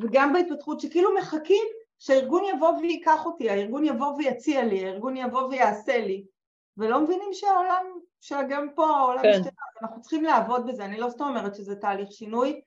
[0.00, 1.64] וגם בהתפתחות שכאילו מחכים
[1.98, 6.24] שהארגון יבוא ויקח אותי, הארגון יבוא ויציע לי, הארגון יבוא ויעשה לי
[6.76, 7.84] ולא מבינים שהעולם,
[8.20, 9.30] שגם פה העולם כן.
[9.30, 9.50] משתנה,
[9.82, 12.60] אנחנו צריכים לעבוד בזה, אני לא סתם אומרת שזה תהליך שינוי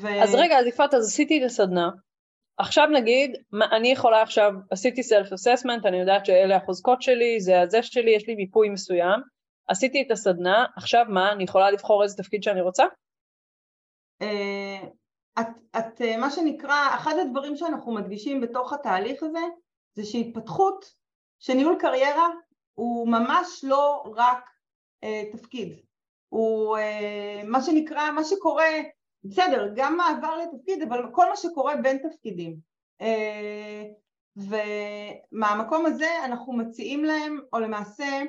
[0.00, 0.22] ו...
[0.22, 1.90] אז רגע, אז יפעת, אז עשיתי את הסדנה
[2.58, 3.36] עכשיו נגיד,
[3.72, 8.26] אני יכולה עכשיו, עשיתי סלף אססמנט, אני יודעת שאלה החוזקות שלי, זה הזה שלי, יש
[8.26, 9.20] לי מיפוי מסוים,
[9.68, 12.84] עשיתי את הסדנה, עכשיו מה, אני יכולה לבחור איזה תפקיד שאני רוצה?
[14.22, 14.88] אה,
[15.40, 15.46] את,
[15.78, 19.44] את, אה, מה שנקרא, אחד הדברים שאנחנו מדגישים בתוך התהליך הזה,
[19.94, 20.84] זה שהתפתחות,
[21.38, 22.28] שניהול קריירה
[22.74, 24.50] הוא ממש לא רק
[25.04, 25.78] אה, תפקיד,
[26.28, 28.70] הוא אה, מה שנקרא, מה שקורה
[29.24, 32.56] בסדר, גם מעבר לתפקיד, אבל כל מה שקורה בין תפקידים.
[33.00, 33.84] אה,
[34.36, 38.22] ומהמקום הזה אנחנו מציעים להם, או למעשה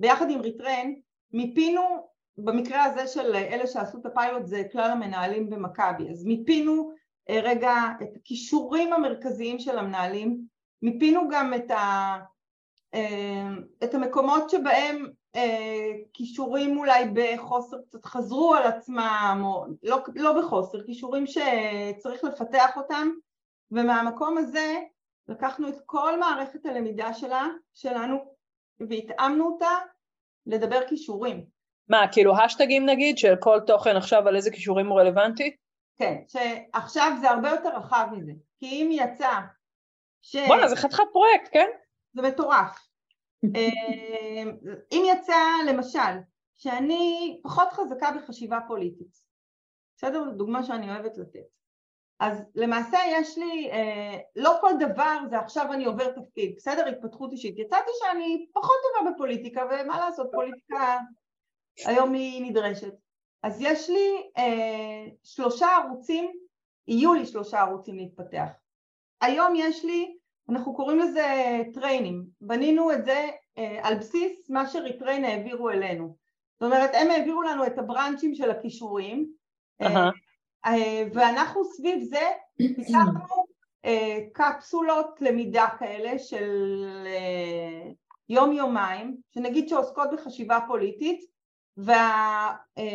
[0.00, 0.92] ביחד עם ריטרן,
[1.32, 6.92] מיפינו, במקרה הזה של אלה שעשו את הפיילוט זה כלל המנהלים במכבי, אז מיפינו
[7.30, 10.46] אה, רגע את הכישורים המרכזיים של המנהלים,
[10.82, 12.16] מיפינו גם את, ה,
[12.94, 13.48] אה,
[13.84, 20.86] את המקומות שבהם אה, כישורים אולי בחוסר קצת חזרו על עצמם, או לא, לא בחוסר,
[20.86, 23.08] כישורים שצריך לפתח אותם,
[23.70, 24.76] ומהמקום הזה
[25.28, 28.34] לקחנו את כל מערכת הלמידה שלה, שלנו,
[28.80, 29.70] והתאמנו אותה
[30.46, 31.55] לדבר כישורים.
[31.88, 35.56] מה, כאילו השטגים נגיד, של כל תוכן עכשיו על איזה כישורים הוא רלוונטי?
[35.98, 39.40] כן, שעכשיו זה הרבה יותר רחב מזה, כי אם יצא
[40.22, 40.36] ש...
[40.36, 41.66] בואנה, זה חתיכת פרויקט, כן?
[42.12, 42.88] זה מטורף.
[43.56, 44.56] אמ,
[44.92, 46.20] אם יצא למשל
[46.56, 49.16] שאני פחות חזקה בחשיבה פוליטית,
[49.96, 50.24] בסדר?
[50.24, 51.56] זו דוגמה שאני אוהבת לתת.
[52.20, 56.88] אז למעשה יש לי, אה, לא כל דבר זה עכשיו אני עובר תפקיד, בסדר?
[56.88, 57.58] התפתחות אישית.
[57.58, 60.98] יצאתי שאני פחות טובה בפוליטיקה, ומה לעשות, פוליטיקה
[61.84, 62.94] היום היא נדרשת.
[63.42, 66.30] אז יש לי אה, שלושה ערוצים
[66.88, 68.48] יהיו לי שלושה ערוצים להתפתח.
[69.20, 70.16] היום יש לי,
[70.48, 71.26] אנחנו קוראים לזה
[71.74, 76.16] טריינים, בנינו את זה אה, על בסיס מה שריטריין העבירו אלינו.
[76.52, 79.30] זאת אומרת, הם העבירו לנו את הבראנצ'ים של הכישורים,
[79.82, 80.68] uh-huh.
[81.14, 83.46] ואנחנו סביב זה פיתחנו
[84.32, 86.86] קפסולות למידה כאלה של
[88.28, 91.35] יום-יומיים, שנגיד שעוסקות בחשיבה פוליטית,
[92.76, 92.86] והלומד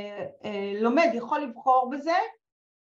[1.13, 2.15] יכול לבחור בזה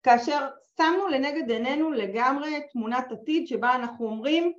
[0.03, 4.53] כאשר שמנו לנגד עינינו לגמרי תמונת עתיד שבה אנחנו אומרים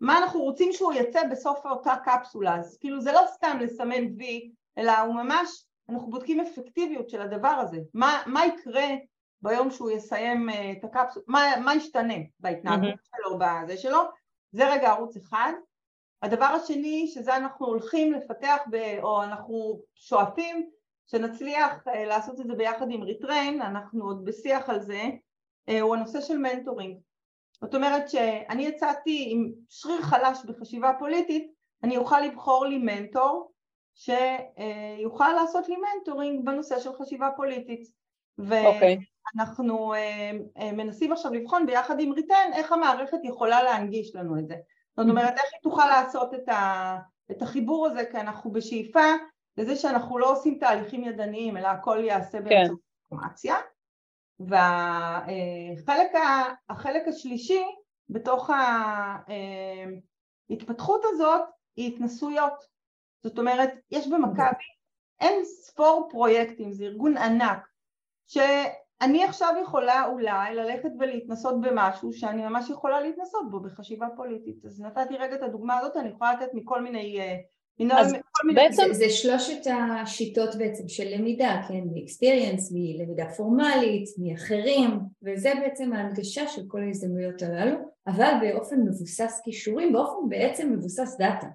[0.00, 4.50] מה אנחנו רוצים שהוא יצא בסוף אותה קפסולה, אז כאילו זה לא סתם לסמן וי,
[4.78, 8.86] אלא הוא ממש, אנחנו בודקים אפקטיביות של הדבר הזה, מה, מה יקרה
[9.42, 13.16] ביום שהוא יסיים אה, את הקפסולה, מה, מה ישתנה בהתנהגות mm-hmm.
[13.16, 14.00] שלו, בזה שלו,
[14.52, 15.52] זה רגע ערוץ אחד.
[16.22, 20.70] הדבר השני שזה אנחנו הולכים לפתח ב, או אנחנו שואפים
[21.10, 25.02] שנצליח אה, לעשות את זה ביחד עם Retrain, אנחנו עוד בשיח על זה,
[25.68, 26.98] אה, הוא הנושא של mentoring.
[27.60, 33.52] זאת אומרת שאני יצאתי עם שריר חלש בחשיבה פוליטית, אני אוכל לבחור לי מנטור
[33.94, 37.98] שיוכל לעשות לי mentoring בנושא של חשיבה פוליטית.
[38.38, 38.98] אוקיי.
[39.36, 40.64] ואנחנו okay.
[40.72, 44.54] מנסים עכשיו לבחון ביחד עם Retrain איך המערכת יכולה להנגיש לנו את זה.
[44.96, 46.96] זאת אומרת איך היא תוכל לעשות את, ה,
[47.30, 49.04] את החיבור הזה כי אנחנו בשאיפה
[49.58, 52.44] לזה שאנחנו לא עושים תהליכים ידניים אלא הכל ייעשה כן.
[52.44, 52.78] באמצעות
[53.12, 53.56] אינפורמציה.
[56.68, 57.62] והחלק השלישי
[58.08, 58.50] בתוך
[60.50, 61.40] ההתפתחות הזאת
[61.76, 62.64] היא התנסויות.
[63.22, 64.64] זאת אומרת יש במכבי
[65.20, 67.68] אין ספור פרויקטים זה ארגון ענק
[68.26, 74.64] שאני עכשיו יכולה אולי ללכת ולהתנסות במשהו שאני ממש יכולה להתנסות בו בחשיבה פוליטית.
[74.64, 77.36] אז נתתי רגע את הדוגמה הזאת אני יכולה לתת מכל מיני אה,
[77.92, 78.14] אז
[78.54, 84.90] בעצם זה, זה שלושת השיטות בעצם של למידה, כן, מ-experience, מלמידה פורמלית, מאחרים,
[85.22, 91.46] וזה בעצם ההנגשה של כל ההזדמנויות הללו, אבל באופן מבוסס כישורים, באופן בעצם מבוסס דאטה,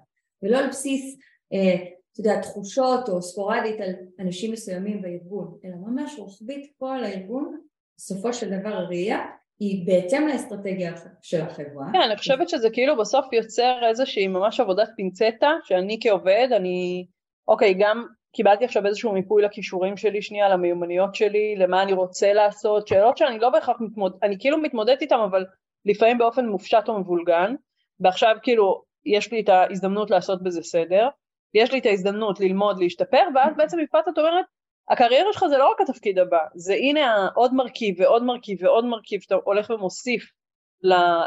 [0.42, 1.18] ולא על בסיס,
[1.52, 1.74] אה,
[2.12, 7.60] אתה יודע, תחושות או ספורדית על אנשים מסוימים בארגון, אלא ממש רוחבית כל הארגון,
[7.96, 9.18] בסופו של דבר הראייה
[9.64, 11.86] היא בהתאם לאסטרטגיה של החברה.
[11.92, 17.06] כן, אני חושבת שזה כאילו בסוף יוצר איזושהי ממש עבודת פינצטה, שאני כעובד, אני,
[17.48, 22.88] אוקיי, גם קיבלתי עכשיו איזשהו מיפוי לכישורים שלי שנייה, למיומנויות שלי, למה אני רוצה לעשות,
[22.88, 25.44] שאלות שאני לא בהכרח מתמודד, אני כאילו מתמודדת איתן, אבל
[25.84, 27.54] לפעמים באופן מופשט או מבולגן,
[28.00, 31.08] ועכשיו כאילו יש לי את ההזדמנות לעשות בזה סדר,
[31.54, 34.44] יש לי את ההזדמנות ללמוד, להשתפר, ואז בעצם מפאת את אומרת,
[34.90, 39.20] הקריירה שלך זה לא רק התפקיד הבא, זה הנה עוד מרכיב ועוד מרכיב ועוד מרכיב
[39.20, 40.22] שאתה הולך ומוסיף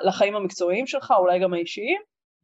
[0.03, 2.01] לחיים המקצועיים שלך, אולי גם האישיים,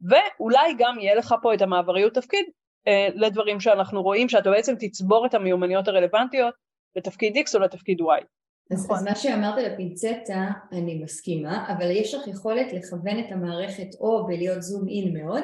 [0.08, 2.44] ואולי גם יהיה לך פה את המעבריות תפקיד
[2.88, 6.54] אה, לדברים שאנחנו רואים, שאתה בעצם תצבור את המיומנויות הרלוונטיות
[6.96, 8.24] לתפקיד X או לתפקיד Y.
[8.70, 8.96] אז, נכון.
[8.96, 14.62] אז מה שאמרת לפינצטה אני מסכימה, אבל יש לך יכולת לכוון את המערכת או בלהיות
[14.62, 15.42] זום אין מאוד,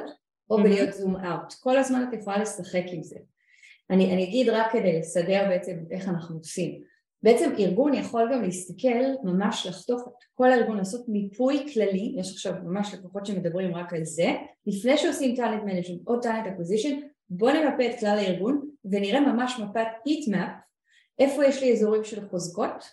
[0.50, 0.62] או mm-hmm.
[0.62, 1.52] בלהיות זום אאוט.
[1.60, 3.16] כל הזמן את יכולה לשחק עם זה.
[3.90, 6.82] אני, אני אגיד רק כדי לסדר בעצם איך אנחנו עושים.
[7.22, 12.52] בעצם ארגון יכול גם להסתכל, ממש לחתוך את כל הארגון, לעשות מיפוי כללי, יש עכשיו
[12.64, 14.32] ממש לקוחות שמדברים רק על זה,
[14.66, 19.86] לפני שעושים talent management או talent acquisition, בואו נמפה את כלל הארגון ונראה ממש מפת
[20.04, 20.50] heat map,
[21.18, 22.84] איפה יש לי אזורים של חוזקות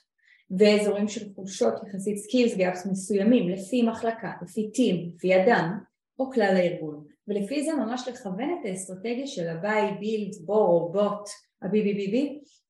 [0.57, 5.77] ואזורים של חולשות יחסית skills gaps מסוימים לפי מחלקה, לפי team, לפי אדם
[6.19, 7.05] או כלל הארגון.
[7.27, 11.29] ולפי זה ממש לכוון את האסטרטגיה של ה- buy, build, borrow, bot,
[11.61, 12.15] ה- BBBB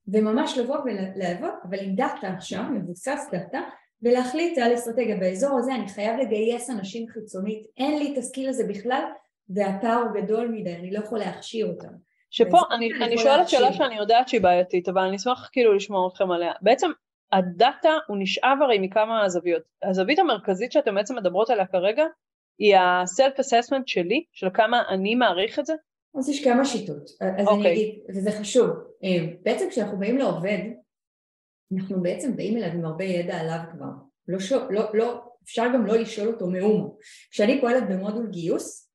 [0.07, 3.61] וממש לבוא ולעבוד אבל עם דאטה עכשיו, מבוסס דאטה
[4.01, 5.17] ולהחליט על אסטרטגיה.
[5.17, 7.65] באזור הזה אני חייב לגייס אנשים חיצונית.
[7.77, 9.03] אין לי את ה skill הזה בכלל
[9.49, 11.93] והפער הוא גדול מדי אני לא יכול להכשיר אותם.
[12.29, 16.31] שפה אני, אני שואלת שאלה שאני יודעת שהיא בעייתית אבל אני אשמח כאילו לשמוע אתכם
[16.31, 16.51] עליה.
[16.61, 16.91] בעצם
[17.31, 22.05] הדאטה הוא נשאב הרי מכמה זוויות הזווית המרכזית שאתם בעצם מדברות עליה כרגע
[22.57, 25.73] היא הסלף אססמנט שלי, של כמה אני מעריך את זה?
[26.19, 27.39] אז יש כמה שיטות, אז okay.
[27.39, 27.73] אני אוקיי.
[27.73, 28.69] אגיד, וזה חשוב,
[29.03, 30.59] אה, בעצם כשאנחנו באים לעובד,
[31.77, 33.89] אנחנו בעצם באים אליו עם הרבה ידע עליו כבר,
[34.27, 34.37] לא,
[34.69, 36.97] לא, לא, אפשר גם לא לשאול אותו מאומו.
[37.31, 38.87] כשאני פועלת במודול גיוס,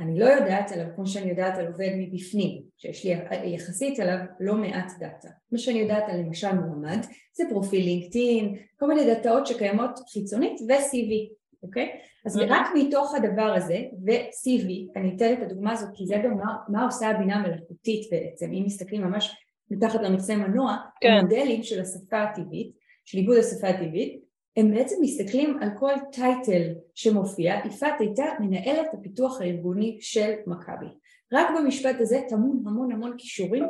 [0.00, 3.14] אני לא יודעת עליו כמו שאני יודעת על עובד מבפנים, שיש לי
[3.54, 5.28] יחסית עליו לא מעט דאטה.
[5.52, 6.98] מה שאני יודעת על למשל מועמד
[7.32, 11.98] זה פרופיל לינקדאין, כל מיני דאטאות שקיימות חיצונית ו-CV, אוקיי?
[12.26, 16.56] אז רק מתוך הדבר הזה, ו-CV, אני אתן את הדוגמה הזאת כי זה גם מה,
[16.68, 19.36] מה עושה הבינה המלאכותית בעצם, אם מסתכלים ממש
[19.70, 21.08] מתחת למכסה מנוע, כן.
[21.08, 22.70] המודלים של השפה הטבעית,
[23.04, 24.20] של עיבוד השפה הטבעית,
[24.56, 26.62] הם בעצם מסתכלים על כל טייטל
[26.94, 30.86] שמופיע, יפעת הייתה מנהלת הפיתוח הארגוני של מכבי.
[31.32, 33.64] רק במשפט הזה טמון המון המון כישורים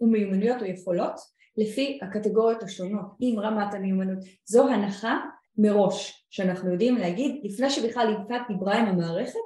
[0.00, 1.20] ומיומנויות או יכולות
[1.56, 4.18] לפי הקטגוריות השונות עם רמת המיומנות.
[4.44, 5.20] זו הנחה
[5.58, 9.38] מראש, שאנחנו יודעים להגיד, לפני שבכלל יפעת דיברה עם המערכת,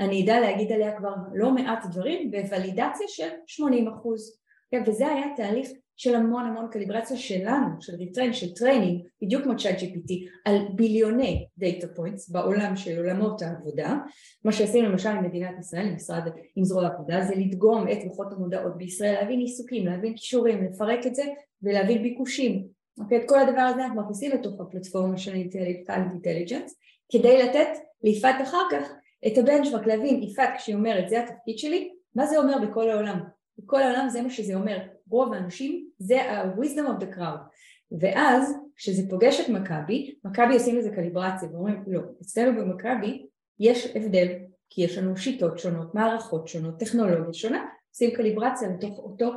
[0.00, 4.38] אני אדע להגיד עליה כבר לא מעט דברים בוולידציה של 80 אחוז.
[4.70, 9.56] כן, וזה היה תהליך של המון המון קליברציה שלנו, של Retrain, של training, בדיוק כמו
[9.56, 10.12] ChatGPT,
[10.44, 13.96] על ביליוני data points בעולם של עולמות העבודה.
[14.44, 16.22] מה שעשינו למשל עם מדינת ישראל, עם משרד,
[16.56, 21.14] עם זרוע העבודה, זה לדגום את לוחות המודעות בישראל, להבין עיסוקים, להבין כישורים, לפרק את
[21.14, 21.22] זה
[21.62, 22.66] ולהבין ביקושים.
[22.98, 25.34] אוקיי, את כל הדבר הזה אנחנו מכניסים לתוך הפלטפורמה של
[25.88, 26.78] אינטליג'נס,
[27.12, 27.68] כדי לתת
[28.02, 28.92] ליפעת אחר כך
[29.26, 33.20] את הבנצ'מרק, להבין, יפעת כשהיא אומרת זה התפקיד שלי, מה זה אומר בכל העולם?
[33.58, 34.78] בכל העולם זה מה שזה אומר,
[35.10, 37.40] רוב האנשים זה ה-wisdom of the crowd
[38.00, 43.26] ואז כשזה פוגש את מכבי, מכבי עושים לזה קליברציה ואומרים לא, אצלנו במכבי
[43.58, 44.28] יש הבדל
[44.70, 49.32] כי יש לנו שיטות שונות, מערכות שונות, טכנולוגיה שונה, עושים קליברציה לתוך אותו,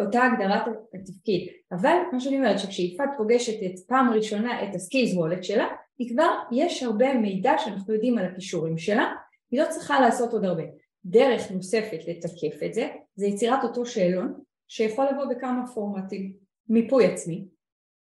[0.00, 0.62] אותה הגדרת
[0.94, 1.48] התפקיד.
[1.72, 5.66] אבל מה שאני אומרת שכשיפעת פוגשת את פעם ראשונה את הסקילס וולט שלה
[5.98, 9.12] היא כבר יש הרבה מידע שאנחנו יודעים על הכישורים שלה
[9.50, 10.62] היא לא צריכה לעשות עוד הרבה.
[11.04, 14.34] דרך נוספת לתקף את זה זה יצירת אותו שאלון
[14.68, 16.32] שיכול לבוא בכמה פורמטים.
[16.68, 17.44] מיפוי עצמי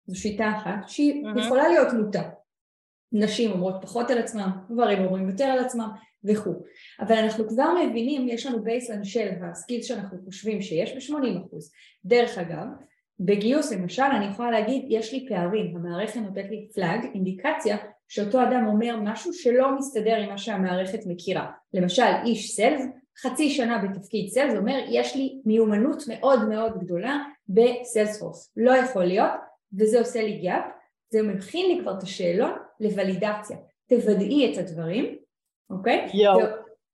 [0.06, 1.24] זו שיטה אחת שהיא.
[1.46, 2.30] יכולה להיות מוטה
[3.12, 5.90] נשים אומרות פחות על עצמם, גברים אומרים יותר על עצמם
[6.24, 6.64] וכו'
[7.00, 11.56] אבל אנחנו כבר מבינים, יש לנו baseline של ה skills שאנחנו חושבים שיש ב-80%
[12.06, 12.66] דרך אגב,
[13.20, 18.68] בגיוס למשל אני יכולה להגיד יש לי פערים, המערכת נותנת לי flag, אינדיקציה שאותו אדם
[18.68, 21.52] אומר משהו שלא מסתדר עם מה שהמערכת מכירה.
[21.74, 22.82] למשל איש sales
[23.22, 27.18] חצי שנה בתפקיד sales אומר יש לי מיומנות מאוד מאוד גדולה
[27.50, 29.32] ב Salesforce לא יכול להיות
[29.80, 30.64] וזה עושה לי gap
[31.12, 33.58] זה מכין לי כבר את השאלון לוולידציה
[33.90, 35.16] תוודאי את הדברים
[35.70, 36.08] אוקיי?
[36.14, 36.40] יואו.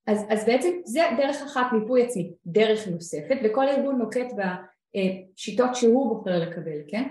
[0.07, 6.09] אז, אז בעצם זה דרך אחת מיפוי עצמי, דרך נוספת וכל ארגון נוקט בשיטות שהוא
[6.09, 7.03] בוחר לקבל, כן?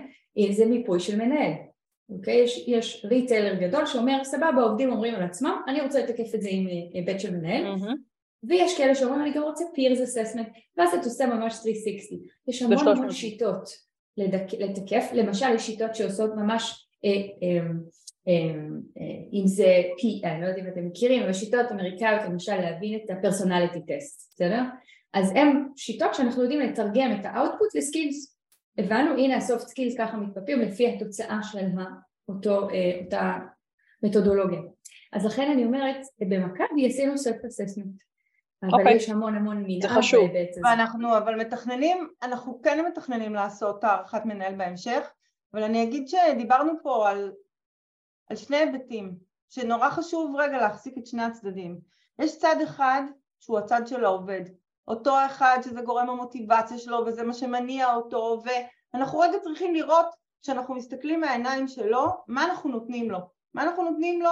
[0.51, 1.51] זה מיפוי של מנהל
[2.09, 2.35] אוקיי?
[2.35, 6.49] יש, יש ריטיילר גדול שאומר סבבה עובדים אומרים על עצמם אני רוצה לתקף את זה
[6.51, 7.95] עם היבט אה, של מנהל mm-hmm.
[8.43, 12.87] ויש כאלה שאומרים אני גם רוצה peers assessment ואז את עושה ממש 360 יש המון
[12.87, 13.69] המון שיטות
[14.17, 16.86] לדייק, לתקף למשל יש שיטות שעושות ממש אה, אה, אה, אה,
[19.33, 23.09] אם זה P, אני לא יודעת אם אתם מכירים אבל שיטות אמריקאיות למשל להבין את
[23.09, 24.63] ה personality test בסדר?
[25.13, 28.37] אז הם שיטות שאנחנו יודעים לתרגם את ה output ל skills
[28.77, 31.57] הבנו הנה ה soft skills ככה מתמפים לפי התוצאה של
[32.29, 33.37] אותו, אה, אותה
[34.03, 34.59] מתודולוגיה
[35.13, 38.01] אז לכן אני אומרת במכבי עשינו self assessment
[38.63, 38.79] אבל okay.
[38.79, 38.95] אוקיי.
[38.95, 40.61] יש המון המון מנהל בהיבט הזה.
[40.63, 45.11] ואנחנו אבל מתכננים, אנחנו כן מתכננים לעשות הערכת מנהל בהמשך,
[45.57, 47.31] אבל אני אגיד שדיברנו פה על,
[48.29, 49.17] על שני היבטים,
[49.49, 51.79] שנורא חשוב רגע להחזיק את שני הצדדים.
[52.19, 53.01] יש צד אחד
[53.39, 54.41] שהוא הצד של העובד,
[54.87, 58.41] אותו אחד שזה גורם המוטיבציה שלו וזה מה שמניע אותו
[58.93, 60.05] ואנחנו רגע צריכים לראות
[60.41, 63.19] כשאנחנו מסתכלים מהעיניים שלו מה אנחנו נותנים לו.
[63.53, 64.31] מה אנחנו נותנים לו?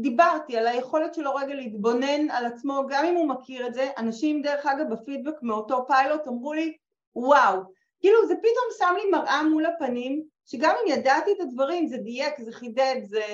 [0.00, 3.90] דיברתי על היכולת שלו רגע להתבונן על עצמו גם אם הוא מכיר את זה.
[3.98, 6.76] אנשים דרך אגב בפידבק מאותו פיילוט אמרו לי
[7.16, 7.75] וואו
[8.06, 12.40] כאילו זה פתאום שם לי מראה מול הפנים שגם אם ידעתי את הדברים זה דייק
[12.40, 13.24] זה חידד זה,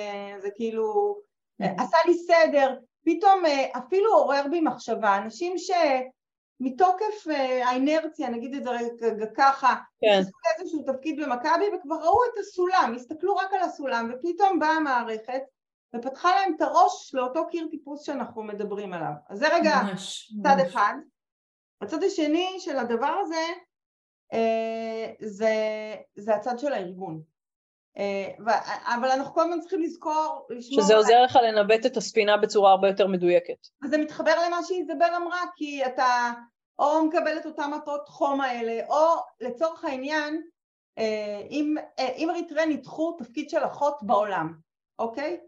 [0.41, 1.17] זה כאילו
[1.59, 8.63] עשה לי סדר פתאום אה, אפילו עורר בי מחשבה, אנשים שמתוקף אה, האינרציה, נגיד את
[8.63, 10.19] זה רגע ככה, כן.
[10.19, 15.41] עשו איזשהו תפקיד במכבי וכבר ראו את הסולם, הסתכלו רק על הסולם ופתאום באה המערכת
[15.95, 19.11] ופתחה להם את הראש לאותו קיר טיפוס שאנחנו מדברים עליו.
[19.29, 20.71] אז זה רגע ממש, צד ממש.
[20.71, 20.93] אחד.
[21.81, 23.45] הצד השני של הדבר הזה
[25.19, 25.55] זה,
[26.15, 27.21] זה הצד של הארגון.
[27.97, 28.53] אה,
[28.95, 30.81] אבל אנחנו כל הזמן צריכים לזכור, לשמור...
[30.81, 33.67] שזה עוזר לך לנווט את הספינה בצורה הרבה יותר מדויקת.
[33.83, 36.31] וזה מתחבר למה שאיזבל אמרה, כי אתה
[36.79, 40.41] או מקבל את אותם מטרות חום האלה, או לצורך העניין,
[40.97, 44.53] אה, אם, אה, אם אריתריאה ניתחו תפקיד של אחות בעולם,
[44.99, 45.39] אוקיי?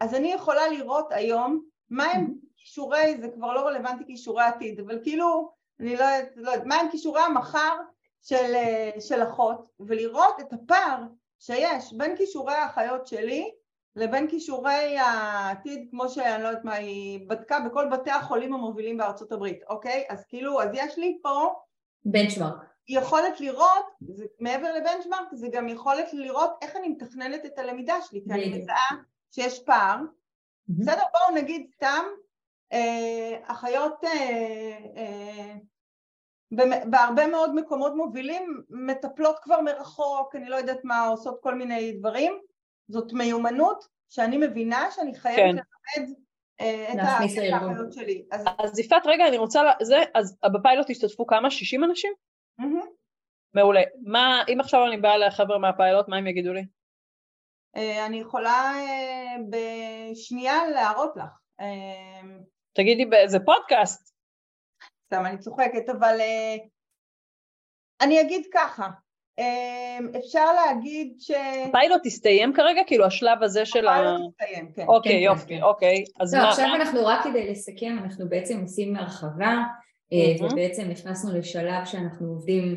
[0.00, 4.98] אז אני יכולה לראות היום מה הם כישורי, זה כבר לא רלוונטי כישורי עתיד, אבל
[5.02, 7.76] כאילו, אני לא יודעת, לא, מה הם כישורי המחר
[8.22, 8.54] של,
[9.00, 11.02] של אחות, ולראות את הפער
[11.38, 13.50] שיש בין כישורי האחיות שלי
[13.96, 19.32] לבין כישורי העתיד כמו שאני לא יודעת מה היא בדקה בכל בתי החולים המובילים בארצות
[19.32, 20.04] הברית אוקיי?
[20.08, 21.54] אז כאילו אז יש לי פה
[22.04, 27.94] בנצ'מארק יכולת לראות זה, מעבר לבנצ'מארק זה גם יכולת לראות איך אני מתכננת את הלמידה
[28.02, 28.96] שלי כי אני מזהה
[29.30, 29.96] שיש פער.
[30.68, 32.04] בסדר בואו נגיד סתם
[32.72, 34.10] אה, אחיות אה,
[34.96, 35.54] אה,
[36.90, 42.38] בהרבה מאוד מקומות מובילים מטפלות כבר מרחוק, אני לא יודעת מה, עושות כל מיני דברים,
[42.88, 45.48] זאת מיומנות שאני מבינה שאני חייבת כן.
[45.48, 46.12] ללמד
[46.60, 46.98] אה, את
[47.52, 48.24] האחיות שלי.
[48.32, 48.44] אז...
[48.58, 51.50] אז יפעת, רגע, אני רוצה, זה, אז בפיילוט השתתפו כמה?
[51.50, 52.12] 60 אנשים?
[52.60, 52.86] Mm-hmm.
[53.54, 53.82] מעולה.
[54.04, 56.64] מה, אם עכשיו אני באה לחבר'ה מהפיילוט, מה הם יגידו לי?
[58.06, 58.72] אני יכולה
[59.50, 61.30] בשנייה להראות לך.
[62.72, 64.14] תגידי באיזה פודקאסט.
[65.10, 66.16] סתם, אני צוחקת, אבל
[68.00, 68.88] אני אגיד ככה,
[70.18, 71.30] אפשר להגיד ש...
[71.68, 72.80] הפיילוט הסתיים כרגע?
[72.86, 73.92] כאילו השלב הזה של ה...
[73.92, 74.84] הפיילוט הסתיים, כן.
[74.88, 75.62] אוקיי, כן, יופי, כן.
[75.62, 76.04] אוקיי.
[76.20, 76.48] אז לא, מה...
[76.48, 79.56] עכשיו אנחנו רק כדי לסכם, אנחנו בעצם עושים הרחבה,
[80.12, 82.76] אה, ובעצם נכנסנו לשלב שאנחנו עובדים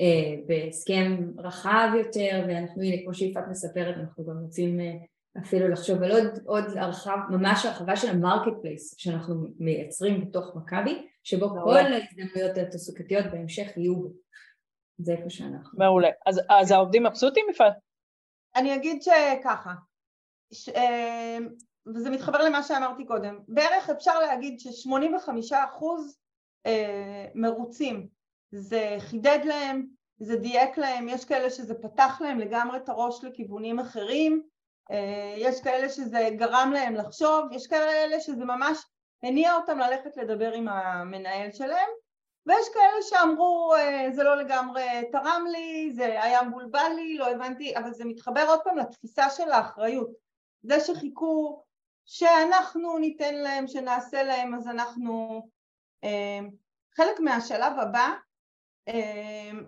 [0.00, 4.92] אה, בהסכם רחב יותר, ואנחנו, הנה, כמו שיפעת מספרת, אנחנו גם רוצים אה,
[5.42, 11.06] אפילו לחשוב על עוד, עוד הרחב, ממש הרחבה של ה marketplace שאנחנו מייצרים בתוך מכבי,
[11.24, 14.08] שבו כל ההזדמנויות התעסוקתיות בהמשך יהיו בו.
[14.98, 15.78] זה איפה שאנחנו.
[15.78, 16.08] מעולה.
[16.26, 17.74] אז, אז העובדים מבסוטים, יפעת?
[18.56, 19.74] אני אגיד שככה,
[20.52, 20.68] ש...
[21.94, 25.84] וזה מתחבר למה שאמרתי קודם, בערך אפשר להגיד ש-85%
[27.34, 28.08] מרוצים,
[28.50, 29.86] זה חידד להם,
[30.18, 34.42] זה דייק להם, יש כאלה שזה פתח להם לגמרי את הראש לכיוונים אחרים,
[35.36, 38.78] יש כאלה שזה גרם להם לחשוב, יש כאלה שזה ממש
[39.24, 41.88] הניע אותם ללכת לדבר עם המנהל שלהם,
[42.46, 43.74] ויש כאלה שאמרו
[44.14, 48.60] זה לא לגמרי תרם לי, זה היה מבולבל לי, לא הבנתי, אבל זה מתחבר עוד
[48.64, 50.10] פעם לתפיסה של האחריות.
[50.62, 51.62] זה שחיכו
[52.04, 55.42] שאנחנו ניתן להם, שנעשה להם, אז אנחנו...
[56.96, 58.10] חלק מהשלב הבא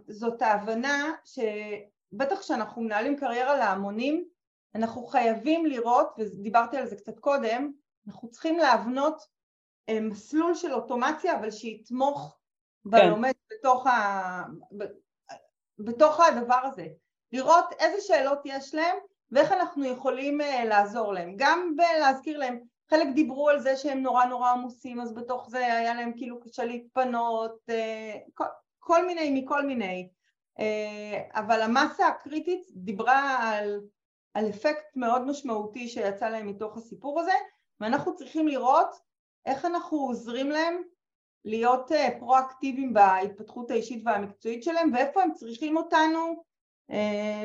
[0.09, 4.25] זאת ההבנה שבטח כשאנחנו מנהלים קריירה להמונים,
[4.75, 7.73] אנחנו חייבים לראות, ודיברתי על זה קצת קודם,
[8.09, 9.36] אנחנו צריכים להבנות
[9.91, 12.39] מסלול של אוטומציה, אבל שיתמוך
[12.85, 13.57] בלומד כן.
[13.57, 14.43] בתוך, ה...
[15.79, 16.87] בתוך הדבר הזה,
[17.33, 18.97] לראות איזה שאלות יש להם
[19.31, 22.61] ואיך אנחנו יכולים לעזור להם, גם בלהזכיר להם,
[22.91, 26.65] חלק דיברו על זה שהם נורא נורא עמוסים אז בתוך זה היה להם כאילו קשה
[26.65, 27.59] להתפנות,
[28.35, 28.45] כל,
[28.79, 30.09] כל מיני מכל מיני,
[31.35, 33.81] אבל המסה הקריטית דיברה על,
[34.35, 37.33] על אפקט מאוד משמעותי שיצא להם מתוך הסיפור הזה
[37.81, 39.06] ואנחנו צריכים לראות
[39.47, 40.83] איך אנחנו עוזרים להם
[41.45, 46.43] להיות פרואקטיביים בהתפתחות האישית והמקצועית שלהם ואיפה הם צריכים אותנו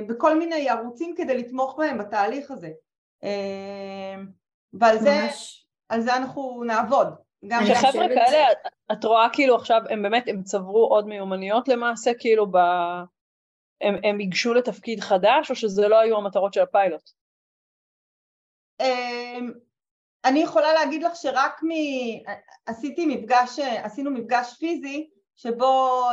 [0.08, 2.72] בכל מיני ערוצים כדי לתמוך בהם בתהליך הזה.
[4.74, 5.18] ועל זה,
[5.98, 7.08] זה אנחנו נעבוד.
[7.50, 8.46] שחבר'ה כאלה
[8.92, 12.58] את רואה כאילו עכשיו הם באמת הם צברו עוד מיומנויות למעשה כאילו ב...
[13.82, 17.10] הם, הם ייגשו לתפקיד חדש או שזה לא היו המטרות של הפיילוט?
[20.26, 21.70] אני יכולה להגיד לך שרק מ...
[22.66, 26.04] עשיתי מפגש, עשינו מפגש פיזי שבו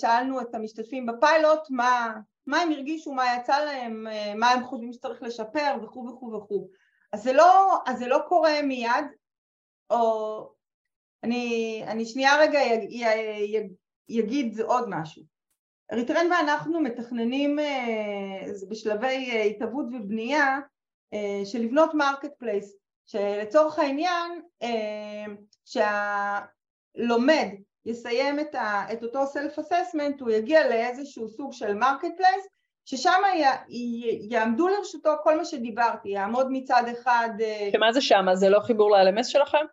[0.00, 2.14] שאלנו את המשתתפים בפיילוט מה,
[2.46, 4.06] מה הם הרגישו, מה יצא להם,
[4.36, 6.68] מה הם חושבים שצריך לשפר וכו' וכו' וכו'.
[7.12, 9.06] אז לא, אז זה לא קורה מיד,
[9.90, 10.52] או
[11.24, 12.60] אני, אני שנייה רגע
[14.20, 15.22] אגיד עוד משהו.
[15.92, 17.58] Retrain ואנחנו מתכננים
[18.52, 20.58] זה בשלבי התהוות ובנייה
[21.44, 22.76] של לבנות marketplace
[23.06, 24.40] שלצורך העניין
[25.64, 27.48] שהלומד
[27.86, 32.46] יסיים את, ה, את אותו self assessment הוא יגיע לאיזשהו סוג של marketplace
[32.84, 33.20] ששם
[33.68, 37.28] י, יעמדו לרשותו כל מה שדיברתי, יעמוד מצד אחד...
[37.72, 38.26] שמה זה שם?
[38.34, 39.64] זה לא חיבור ל-LMS שלכם?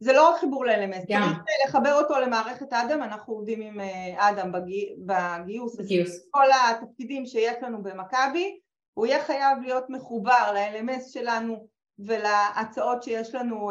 [0.00, 1.06] זה לא חיבור ל-LMS, yeah.
[1.06, 3.80] צריך לחבר אותו למערכת אדם, אנחנו עובדים עם
[4.16, 6.28] אדם בגי, בגיוס, בגיוס.
[6.30, 8.58] כל התפקידים שיש לנו במכבי,
[8.94, 11.66] הוא יהיה חייב להיות מחובר ל-LMS שלנו
[11.98, 13.70] ולהצעות שיש לנו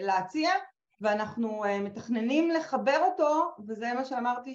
[0.00, 0.50] להציע,
[1.00, 4.54] ואנחנו מתכננים לחבר אותו, וזה מה שאמרתי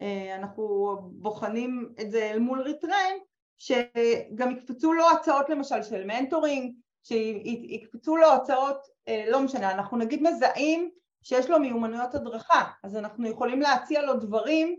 [0.00, 3.12] שאנחנו בוחנים את זה אל מול Retrain,
[3.58, 6.72] שגם יקפצו לו הצעות למשל של מנטורינג,
[7.02, 8.86] שיקפצו לו הצעות,
[9.30, 10.90] לא משנה, אנחנו נגיד מזהים
[11.22, 14.76] שיש לו מיומנויות הדרכה, אז אנחנו יכולים להציע לו דברים,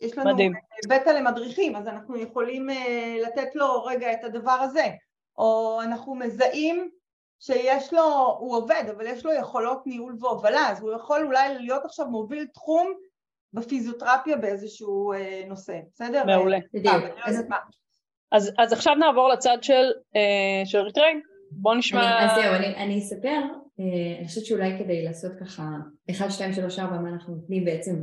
[0.00, 0.52] יש לנו מדהים.
[0.88, 2.68] בטא למדריכים, אז אנחנו יכולים
[3.22, 4.86] לתת לו רגע את הדבר הזה,
[5.38, 6.90] או אנחנו מזהים
[7.40, 11.84] שיש לו, הוא עובד, אבל יש לו יכולות ניהול והובלה, אז הוא יכול אולי להיות
[11.84, 12.92] עכשיו מוביל תחום
[13.52, 15.12] בפיזיותרפיה באיזשהו
[15.48, 16.24] נושא, בסדר?
[16.24, 16.58] מעולה.
[16.74, 17.04] בדיוק.
[18.32, 21.20] אז, אז עכשיו נעבור לצד של, uh, של Retrain,
[21.50, 22.00] בוא נשמע...
[22.00, 23.40] אני, אז זהו, אני, אני אספר,
[24.18, 25.62] אני חושבת שאולי כדי לעשות ככה
[26.10, 28.02] 1, 2, 3, 4 מה אנחנו נותנים בעצם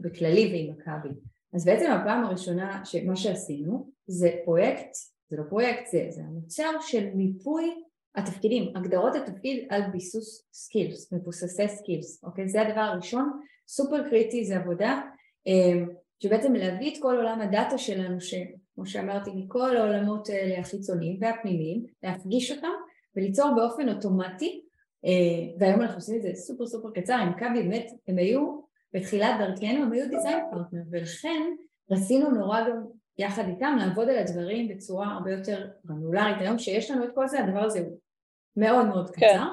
[0.00, 1.14] בכללי ועם מכבי.
[1.54, 4.90] אז בעצם הפעם הראשונה שמה שעשינו זה פרויקט,
[5.30, 7.82] זה לא פרויקט, זה, זה המוצר של מיפוי
[8.14, 12.48] התפקידים, הגדרות התפקיד על ביסוס skills, מבוססי skills, אוקיי?
[12.48, 15.00] זה הדבר הראשון, סופר קריטי, זה עבודה
[15.48, 18.34] uh, שבעצם להביא את כל עולם הדאטה שלנו ש...
[18.74, 22.68] כמו שאמרתי, מכל העולמות האלה החיצוניים והפנימיים, להפגיש אותם
[23.16, 24.62] וליצור באופן אוטומטי,
[25.58, 28.60] והיום אנחנו עושים את זה סופר סופר קצר, עם מכבי באמת, הם היו
[28.94, 31.42] בתחילת דרכנו, הם היו design partner, ולכן
[31.90, 32.84] רצינו נורא גם
[33.18, 36.36] יחד איתם לעבוד על הדברים בצורה הרבה יותר גרנולרית.
[36.40, 37.98] היום שיש לנו את כל זה, הדבר הזה הוא
[38.56, 39.26] מאוד מאוד כן.
[39.26, 39.44] קצר,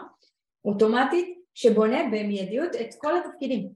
[0.66, 3.70] אוטומטית, שבונה במיידיות את כל התפקידים,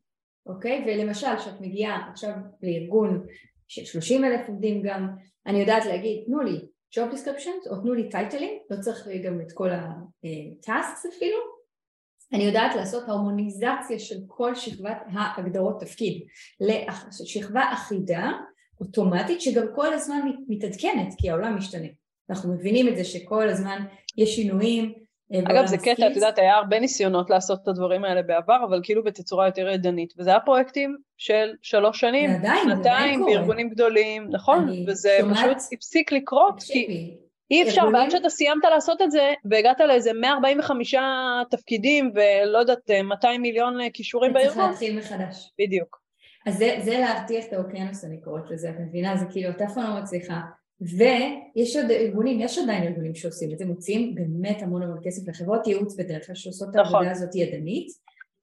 [0.45, 0.85] אוקיי?
[0.87, 2.33] ולמשל, כשאת מגיעה עכשיו
[2.63, 3.25] לארגון
[3.67, 5.09] של 30 אלף עובדים גם,
[5.45, 6.59] אני יודעת להגיד, תנו לי
[6.95, 11.37] job descriptions או תנו לי טייטלים, לא צריך גם את כל ה-tasks אפילו,
[12.33, 16.27] אני יודעת לעשות הרמוניזציה של כל שכבת ההגדרות תפקיד
[16.59, 18.31] לשכבה אחידה
[18.79, 21.87] אוטומטית שגם כל הזמן מתעדכנת כי העולם משתנה.
[22.29, 23.85] אנחנו מבינים את זה שכל הזמן
[24.17, 24.93] יש שינויים
[25.33, 28.79] אה, אגב זה קטע, את יודעת, היה הרבה ניסיונות לעשות את הדברים האלה בעבר, אבל
[28.83, 32.29] כאילו בתצורה יותר ידנית, וזה היה פרויקטים של שלוש שנים,
[32.63, 34.69] שנתיים, בארגונים גדולים, נכון?
[34.87, 37.15] וזה פשוט הפסיק לקרות, כי
[37.51, 40.95] אי אפשר, ועד שאתה סיימת לעשות את זה, והגעת לאיזה 145
[41.49, 44.53] תפקידים, ולא יודעת, 200 מיליון כישורים בארגון.
[44.53, 45.51] צריך להתחיל מחדש.
[45.59, 45.99] בדיוק.
[46.45, 49.17] אז זה, זה להרתיח את האוקיינוס, אני קוראת לזה, את מבינה?
[49.17, 50.41] זה כאילו, אתה אף פעם לא מצליחה.
[50.81, 55.67] ויש עוד ארגונים, יש עדיין ארגונים שעושים את זה, מוציאים באמת המון המון כסף לחברות
[55.67, 56.95] ייעוץ בדרך כלל שעושות את נכון.
[56.95, 57.87] העבודה הזאת ידנית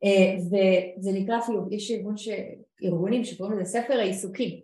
[0.05, 2.28] אה, וזה נקרא אפילו, יש ארגון ש...
[2.84, 4.61] ארגונים שקוראים לזה ספר העיסוקים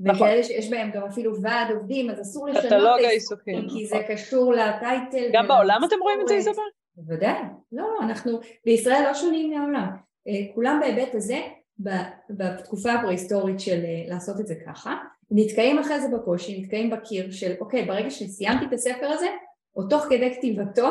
[0.00, 0.26] נכון.
[0.26, 4.16] וכאלה שיש בהם גם אפילו ועד עובדים אז אסור לשנות את העיסוקים כי זה נכון.
[4.16, 6.62] קשור לטייטל גם בעולם אתם רואים את זה איזבל?
[6.96, 7.42] בוודאי,
[7.72, 9.88] לא, אנחנו בישראל לא שונים מהעולם
[10.28, 11.40] אה, כולם בהיבט הזה
[12.30, 14.94] בתקופה הפרה-היסטורית של אה, לעשות את זה ככה.
[15.30, 19.26] נתקעים אחרי זה בקושי, נתקעים בקיר של אוקיי ברגע שסיימתי את הספר הזה
[19.76, 20.88] או תוך כדי כתיבתו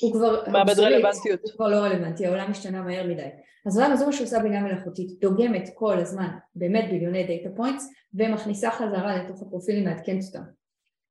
[0.00, 3.28] הוא כבר מאבד רלוונטיות, הוא כבר לא רלוונטי, העולם משתנה מהר מדי.
[3.66, 9.16] אז זה מה שעושה בינה מלאכותית, דוגמת כל הזמן באמת ביליוני data points ומכניסה חזרה
[9.16, 10.42] לתוך הפרופילים מעדכנת אותם.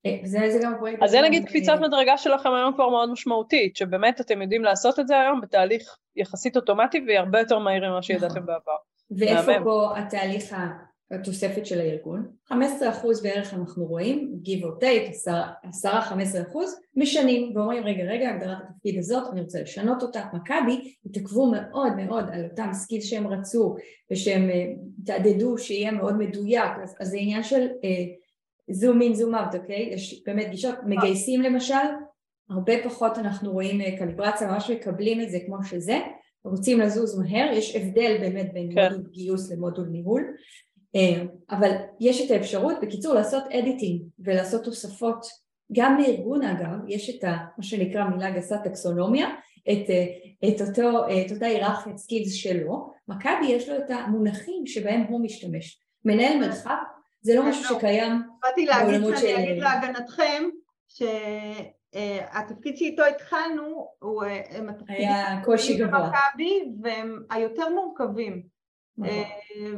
[0.06, 3.76] אה, זה, זה גם הפרויקט אז זה נגיד קפיצת מדרגה שלכם היום כבר מאוד משמעותית,
[3.76, 8.26] שבאמת אתם יודעים לעשות את זה היום בתהליך יחסית אוטומטי והרבה יותר מהיר ממה שידעתם
[8.26, 8.46] נכון.
[8.46, 8.78] בעבר.
[9.12, 10.56] ואיפה פה התהליך
[11.12, 12.54] התוספת של הארגון, 15%
[13.24, 15.28] בערך אנחנו רואים, give or take,
[15.86, 16.58] 10-15%
[16.96, 22.26] משנים ואומרים רגע רגע הגדרת התפקיד הזאת אני רוצה לשנות אותה, מכבי התעכבו מאוד מאוד
[22.32, 23.76] על אותם skill שהם רצו
[24.12, 24.66] ושהם אה,
[25.06, 26.72] תעדדו שיהיה מאוד מדויק.
[26.84, 27.68] אז, אז זה עניין של
[28.70, 29.90] zoom in zoom out אוקיי?
[29.94, 31.76] יש באמת גישות, מגייסים למשל
[32.50, 35.98] הרבה פחות אנחנו רואים אה, קליברציה ממש מקבלים את זה כמו שזה
[36.50, 38.94] רוצים לזוז מהר, יש הבדל באמת בין כן.
[38.94, 40.24] מודול גיוס למודול ניהול.
[40.96, 45.26] אה, אבל יש את האפשרות בקיצור לעשות editing ולעשות תוספות.
[45.72, 49.28] גם לארגון אגב יש את ה, מה שנקרא מילה גסה טקסונומיה
[49.72, 50.06] את, אה,
[50.50, 52.92] את, אותו, את אותה היררכיית skills שלו.
[53.08, 55.82] מכבי יש לו את המונחים שבהם הוא משתמש.
[56.06, 56.76] מנהל מרחב
[57.22, 60.44] זה לא משהו שקיים באתי להגיד שאני אגיד להגנתכם
[60.88, 62.42] שהתפקיד אה,
[62.76, 64.24] שאיתו התחלנו הוא
[64.70, 66.12] התפקיד היה קושי גבוה
[66.82, 68.44] והם היותר מורכבים
[68.98, 69.14] נכון.
[69.14, 69.24] אה,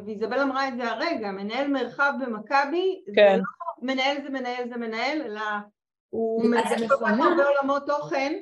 [0.05, 3.35] ואיזבל אמרה את זה הרגע, מנהל מרחב במכבי, כן.
[3.35, 5.41] זה לא מנהל זה מנהל זה מנהל, אלא
[6.09, 8.33] הוא מנהל כל כך הרבה עולמות תוכן.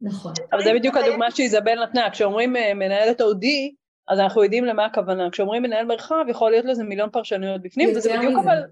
[0.00, 0.32] נכון.
[0.52, 3.74] אבל זה בדיוק הדוגמה שאיזבל נתנה, כשאומרים אה, מנהלת אודי,
[4.08, 8.16] אז אנחנו יודעים למה הכוונה, כשאומרים מנהל מרחב יכול להיות לזה מיליון פרשנויות בפנים, וזה
[8.16, 8.62] בדיוק אבל,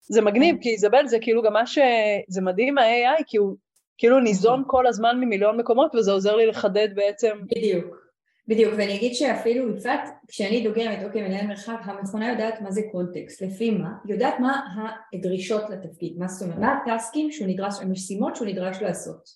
[0.00, 0.62] זה מגניב, כן.
[0.62, 1.78] כי איזבל זה כאילו גם מה ש...
[2.28, 3.56] זה מדהים ה-AI, כי הוא
[3.98, 4.64] כאילו ניזון.
[4.66, 7.36] כל הזמן ממיליון מקומות, וזה עוזר לי לחדד בעצם...
[7.56, 8.04] בדיוק.
[8.48, 13.42] בדיוק, ואני אגיד שאפילו יפעת, כשאני דוגמת, אוקיי, מנהל מרחב, המכונה יודעת מה זה קונטקסט,
[13.42, 13.88] לפי מה?
[14.08, 14.60] יודעת מה
[15.12, 19.28] הדרישות לתפקיד, מה זאת אומרת, מה הטסקים שהוא נדרש, המשימות שהוא נדרש לעשות.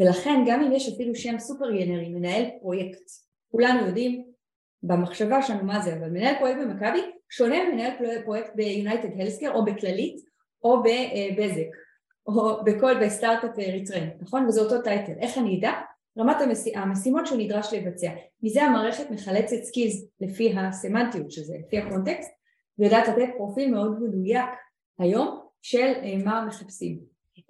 [0.00, 3.02] ולכן גם אם יש אפילו שם סופר גנרי, מנהל פרויקט,
[3.50, 4.24] כולנו יודעים
[4.82, 7.92] במחשבה שלנו מה זה, אבל מנהל פרויקט במכבי שונה ממנהל
[8.24, 10.16] פרויקט ב United Healthcare או בכללית
[10.64, 11.85] או בבזק
[12.26, 14.46] או בכל, בסטארט-אפ Retrain, נכון?
[14.46, 15.12] וזה אותו title.
[15.20, 15.72] איך אני אדע?
[16.18, 16.36] רמת
[16.74, 18.10] המשימות שהוא נדרש לבצע.
[18.42, 22.30] מזה המערכת מחלצת skills לפי הסמנטיות של זה, לפי הקונטקסט,
[22.78, 24.50] ויודעת לתת פרופיל מאוד מדויק
[24.98, 26.98] היום של אה, מה מחפשים.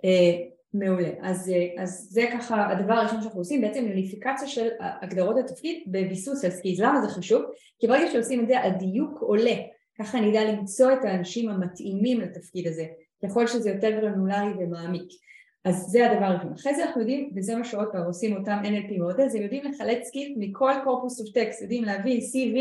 [0.05, 1.11] אה, מעולה.
[1.23, 4.69] אז, אה, אז זה ככה הדבר הראשון שאנחנו עושים, בעצם יוניפיקציה של
[5.03, 6.81] הגדרות התפקיד בביסוס על skills.
[6.81, 7.43] למה זה חשוב?
[7.79, 9.55] כי ברגע שעושים את זה הדיוק עולה,
[9.99, 12.87] ככה אני אדע למצוא את האנשים המתאימים לתפקיד הזה,
[13.25, 15.09] ככל שזה יותר גרנולרי ומעמיק.
[15.65, 16.53] אז זה הדבר הראשון.
[16.53, 20.07] אחרי זה אנחנו יודעים, וזה מה שעוד פעם עושים אותם NLP model, זה יודעים לחלץ
[20.07, 22.59] skill מכל corpus of text, יודעים להביא CV,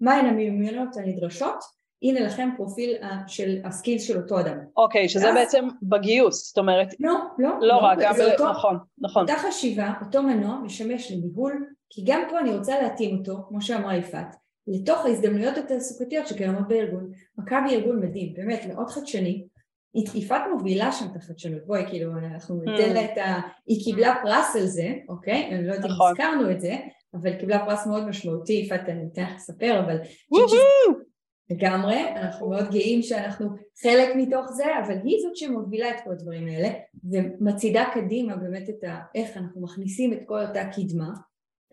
[0.00, 2.96] מהן המיומנויות הנדרשות, הנה לכם פרופיל
[3.26, 4.58] של ה skill של אותו אדם.
[4.76, 5.34] אוקיי, okay, שזה אז...
[5.34, 6.94] בעצם בגיוס, זאת אומרת...
[7.00, 8.14] לא, לא, לא, לא רק, גם...
[8.32, 9.22] אותו, נכון, נכון.
[9.22, 13.96] אותה חשיבה, אותו מנוע משמש לניהול, כי גם פה אני רוצה להתאים אותו, כמו שאמרה
[13.96, 14.36] יפעת,
[14.66, 17.10] לתוך ההזדמנויות התעסוקתיות שקיימות בארגון.
[17.38, 19.44] מכבי ארגון מדהים, באמת מאוד חדשני,
[19.94, 22.94] יפעת מובילה שם את החדשנות, בואי כאילו אנחנו ניתן hmm.
[22.94, 23.40] לה את ה...
[23.66, 25.48] היא קיבלה פרס על זה, אוקיי?
[25.52, 26.10] אני לא יודעת אם נכון.
[26.10, 26.76] הזכרנו את זה,
[27.14, 29.96] אבל קיבלה פרס מאוד משמעותי, יפעת אני אתן לך לספר, אבל...
[31.50, 33.48] לגמרי, אנחנו מאוד גאים שאנחנו
[33.82, 36.68] חלק מתוך זה, אבל היא זאת שמובילה את כל הדברים האלה
[37.10, 39.00] ומצעידה קדימה באמת את ה...
[39.14, 41.10] איך אנחנו מכניסים את כל אותה קדמה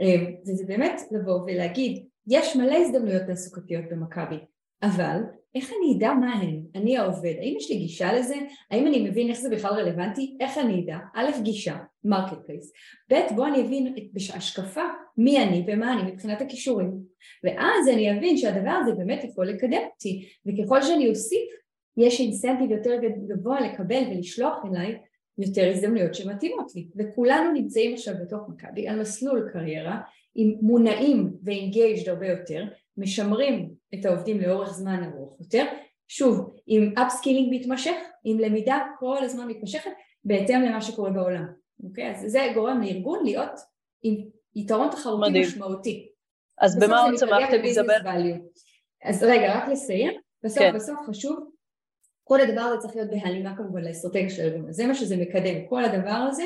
[0.01, 4.37] אה, וזה באמת לבוא ולהגיד יש מלא הזדמנויות תעסוקתיות במכבי
[4.83, 5.21] אבל
[5.57, 6.61] איך אני אדע מה הן?
[6.75, 8.35] אני העובד, האם יש לי גישה לזה?
[8.71, 10.37] האם אני מבין איך זה בכלל רלוונטי?
[10.39, 10.97] איך אני אדע?
[11.15, 12.71] א', גישה, marketplace,
[13.11, 14.83] ב', בוא אני אבין בהשקפה
[15.17, 16.91] מי אני ומה אני מבחינת הכישורים,
[17.43, 21.49] ואז אני אבין שהדבר הזה באמת יכול לקדם אותי, וככל שאני אוסיף,
[21.97, 24.97] יש incentive יותר גבוה לקבל ולשלוח אליי
[25.37, 29.99] יותר הזדמנויות שמתאימות לי, וכולנו נמצאים עכשיו בתוך מכבי על מסלול קריירה
[30.35, 32.65] עם מונעים ו engaged הרבה יותר,
[32.97, 35.65] משמרים את העובדים לאורך זמן ארוך יותר,
[36.07, 39.91] שוב, עם upskilling מתמשך, עם למידה כל הזמן מתמשכת,
[40.23, 41.45] בהתאם למה שקורה בעולם,
[41.83, 42.11] אוקיי?
[42.11, 43.59] אז זה גורם לארגון להיות
[44.03, 44.15] עם
[44.55, 45.43] יתרון תחרותי מדהים.
[45.43, 46.09] משמעותי.
[46.57, 48.33] אז במה עוד צמחתם איזבל?
[49.03, 50.11] אז רגע, רק לסיים,
[50.43, 50.73] בסוף כן.
[50.75, 51.39] בסוף חשוב,
[52.23, 55.85] כל הדבר הזה צריך להיות בהלימה כמובן לאסטרטגיה של הארגון, זה מה שזה מקדם, כל
[55.85, 56.43] הדבר הזה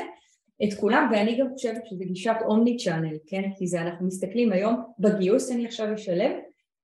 [0.64, 3.42] את כולם, ואני גם חושבת שזה גישת אומני צ'אנל, כן?
[3.58, 6.32] כי זה אנחנו מסתכלים היום, בגיוס אני עכשיו אשלב,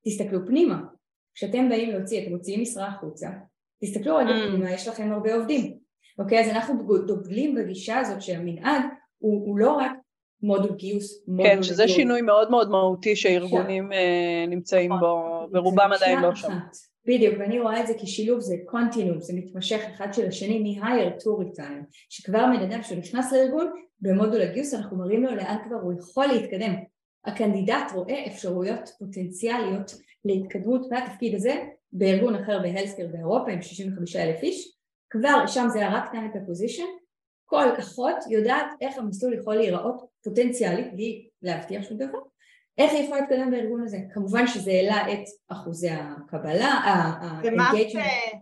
[0.05, 0.81] תסתכלו פנימה.
[1.35, 3.29] כשאתם באים להוציא, אתם מוציאים משרה החוצה,
[3.83, 4.47] תסתכלו רגע mm.
[4.47, 5.77] פנימה, יש לכם הרבה עובדים.
[6.19, 8.81] אוקיי, אז אנחנו דוגלים בגישה הזאת שהמנהג
[9.17, 9.91] הוא, הוא לא רק
[10.41, 11.95] מודול גיוס, מודול כן, שזה גיוס.
[11.95, 15.49] שינוי מאוד מאוד מהותי שהארגונים אה, נמצאים נכון.
[15.51, 16.57] בו, ורובם עדיין לא שם.
[17.07, 21.27] בדיוק, ואני רואה את זה כשילוב, זה continuum, זה מתמשך אחד של השני מ-hire to
[21.27, 23.71] retire, שכבר בן אדם שנכנס לארגון,
[24.01, 26.73] במודול הגיוס אנחנו מראים לו לאן כבר הוא יכול להתקדם.
[27.25, 29.95] ה candidate רואה אפשרויות פוטנציאליות
[30.25, 34.75] להתקדמות מהתפקיד הזה בארגון אחר ב healthcare באירופה עם 65 אלף איש,
[35.09, 36.83] כבר שם זה היה רק talent acquisition,
[37.45, 42.19] כל אחות יודעת איך המסלול יכול להיראות פוטנציאלית בלי להבטיח שום דבר,
[42.77, 43.97] איך היא יכולה להתקדם בארגון הזה?
[44.13, 48.35] כמובן שזה העלה את אחוזי הקבלה, ה-engagement.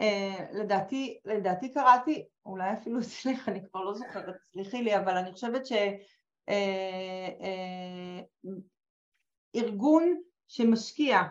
[0.00, 5.32] אה, לדעתי, לדעתי קראתי, אולי אפילו אצלך, אני כבר לא זוכרת, סליחי לי, אבל אני
[5.32, 5.66] חושבת
[6.50, 8.20] אה, אה,
[10.48, 11.22] שמשקיע,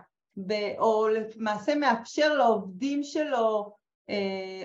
[0.48, 3.76] ב, או למעשה מאפשר לעובדים שלו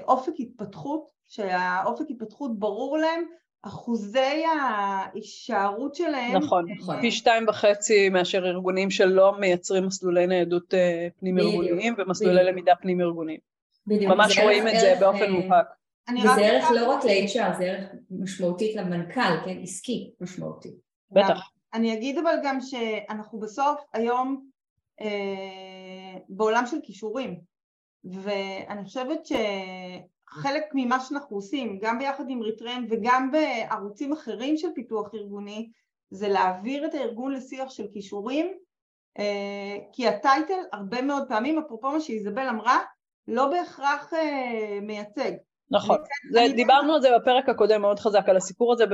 [0.02, 3.24] אופק התפתחות, שהאופק התפתחות ברור להם,
[3.66, 6.36] אחוזי ההישארות שלהם...
[6.36, 7.00] נכון, נכון.
[7.00, 13.40] פי שתיים וחצי מאשר ארגונים שלא מייצרים מסלולי ניידות אה, פנים-ארגוניים ומסלולי למידה פנים-ארגוניים.
[13.86, 15.66] ממש רואים את זה באופן אה, מובהק.
[16.10, 20.74] וזה ערך לא רק ל-HR, זה ערך משמעותית למנכ"ל, כן, עסקי משמעותי.
[21.10, 21.50] בטח.
[21.74, 24.46] אני אגיד אבל גם שאנחנו בסוף היום
[25.00, 27.40] אה, בעולם של כישורים,
[28.04, 29.32] ואני חושבת ש...
[30.28, 35.70] חלק ממה שאנחנו עושים, גם ביחד עם ריטרן וגם בערוצים אחרים של פיתוח ארגוני,
[36.10, 38.54] זה להעביר את הארגון לשיח של כישורים,
[39.18, 42.78] אה, כי הטייטל הרבה מאוד פעמים, אפרופו מה שאיזבל אמרה,
[43.28, 45.32] לא בהכרח אה, מייצג.
[45.70, 45.98] נכון,
[46.30, 46.52] זה, אני...
[46.52, 48.84] דיברנו על זה בפרק הקודם מאוד חזק, על הסיפור הזה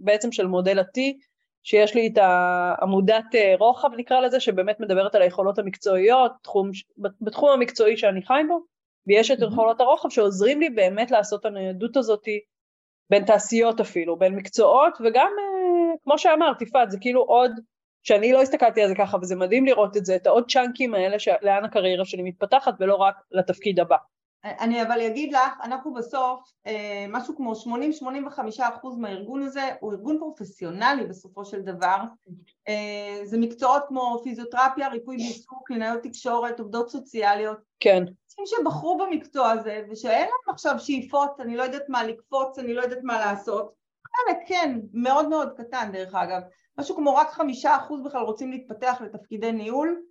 [0.00, 1.00] בעצם של מודל ה-T,
[1.62, 6.70] שיש לי את העמודת אה, רוחב נקרא לזה, שבאמת מדברת על היכולות המקצועיות, תחום,
[7.20, 8.60] בתחום המקצועי שאני חי בו,
[9.06, 12.24] ויש את יכולות הרוחב שעוזרים לי באמת לעשות את הניידות הזאת
[13.10, 17.50] בין תעשיות אפילו, בין מקצועות, וגם אה, כמו שאמרת, יפעת, זה כאילו עוד,
[18.02, 21.16] שאני לא הסתכלתי על זה ככה, וזה מדהים לראות את זה, את העוד צ'אנקים האלה
[21.42, 23.96] לאן הקריירה שלי מתפתחת, ולא רק לתפקיד הבא.
[24.60, 30.18] אני אבל אגיד לך, אנחנו בסוף, אה, משהו כמו 80-85 אחוז מהארגון הזה הוא ארגון
[30.18, 31.96] פרופסיונלי בסופו של דבר.
[32.68, 37.58] אה, זה מקצועות כמו פיזיותרפיה, ריפוי בעיסוק, קלינאיות תקשורת, עובדות סוציאליות.
[37.80, 38.04] כן.
[38.40, 42.82] אנשים שבחרו במקצוע הזה ושאין להם עכשיו שאיפות, אני לא יודעת מה לקפוץ, אני לא
[42.82, 43.72] יודעת מה לעשות.
[44.16, 46.40] חלק כן, מאוד מאוד קטן דרך אגב.
[46.78, 50.02] משהו כמו רק חמישה אחוז בכלל רוצים להתפתח לתפקידי ניהול.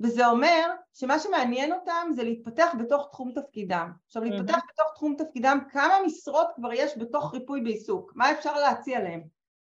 [0.00, 3.90] וזה אומר שמה שמעניין אותם זה להתפתח בתוך תחום תפקידם.
[4.06, 4.72] עכשיו להתפתח mm-hmm.
[4.72, 9.22] בתוך תחום תפקידם, כמה משרות כבר יש בתוך ריפוי בעיסוק, מה אפשר להציע להם?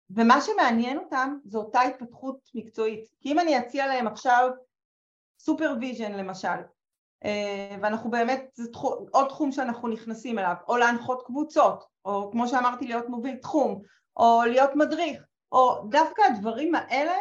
[0.09, 3.09] ומה שמעניין אותם זה אותה התפתחות מקצועית.
[3.19, 4.49] כי אם אני אציע להם עכשיו
[5.39, 6.47] supervision למשל,
[7.25, 12.47] אה, ואנחנו באמת, זה תחום, עוד תחום שאנחנו נכנסים אליו, או להנחות קבוצות, או כמו
[12.47, 13.81] שאמרתי להיות מוביל תחום,
[14.17, 17.13] או להיות מדריך, או דווקא הדברים האלה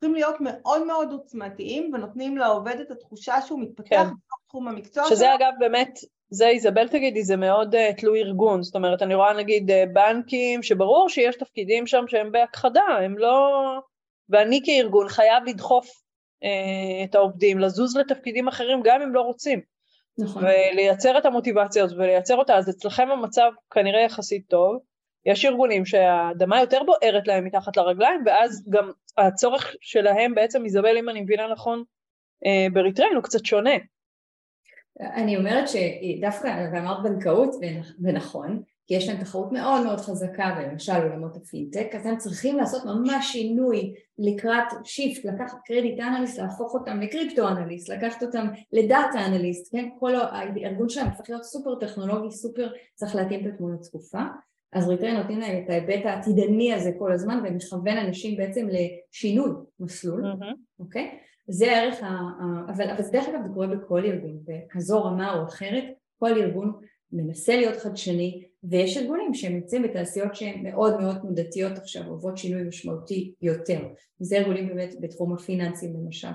[0.00, 4.04] צריכים להיות מאוד מאוד עוצמתיים ונותנים לעובד את התחושה שהוא מתפתח כן.
[4.04, 5.16] בתוך תחום המקצוע שלו.
[5.16, 5.98] שזה אגב באמת,
[6.30, 10.62] זה איזבל תגידי, זה מאוד uh, תלוי ארגון, זאת אומרת אני רואה נגיד uh, בנקים
[10.62, 13.60] שברור שיש תפקידים שם שהם בהכחדה, הם לא...
[14.28, 19.60] ואני כארגון חייב לדחוף uh, את העובדים לזוז לתפקידים אחרים גם אם לא רוצים.
[20.18, 20.42] נכון.
[20.44, 24.78] ולייצר את המוטיבציה הזאת ולייצר אותה, אז אצלכם המצב כנראה יחסית טוב.
[25.26, 31.08] יש ארגונים שהאדמה יותר בוערת להם מתחת לרגליים, ואז גם הצורך שלהם בעצם, איזבל, אם
[31.08, 31.84] אני מבינה נכון,
[32.72, 33.74] ב Retrain הוא קצת שונה.
[35.00, 37.54] אני אומרת שדווקא, ואמרת בנקאות,
[38.02, 42.82] ונכון, כי יש להם תחרות מאוד מאוד חזקה ולמשל עולמות הפינטק, אז הם צריכים לעשות
[42.84, 48.83] ממש שינוי career shift, לקחת credit analyst, להפוך אותם ל crypto analyst, לקחת אותם ל
[48.83, 49.88] data analyst, כן?
[49.98, 54.22] כל הארגון שלהם הופך להיות סופר טכנולוגי, סופר צריך להתאים את התמונות צפופה,
[54.74, 59.50] אז Retrain נותנים להם את ההיבט העתידני הזה כל הזמן ומכוון אנשים בעצם לשינוי
[59.80, 60.24] מסלול,
[60.78, 61.02] אוקיי?
[61.02, 61.14] Mm-hmm.
[61.14, 61.24] Okay?
[61.48, 62.20] זה הערך, ה...
[62.68, 65.84] אבל, אבל דרך אגב זה קורה בכל ארגון, בכזו רמה או אחרת,
[66.18, 66.72] כל ארגון
[67.12, 72.62] מנסה להיות חדשני, ויש ארגונים שהם נמצאים בתעשיות שהן מאוד מאוד תנודתיות עכשיו, עוברות שינוי
[72.62, 73.80] משמעותי יותר.
[74.20, 76.28] זה ארגונים באמת בתחום הפיננסים למשל.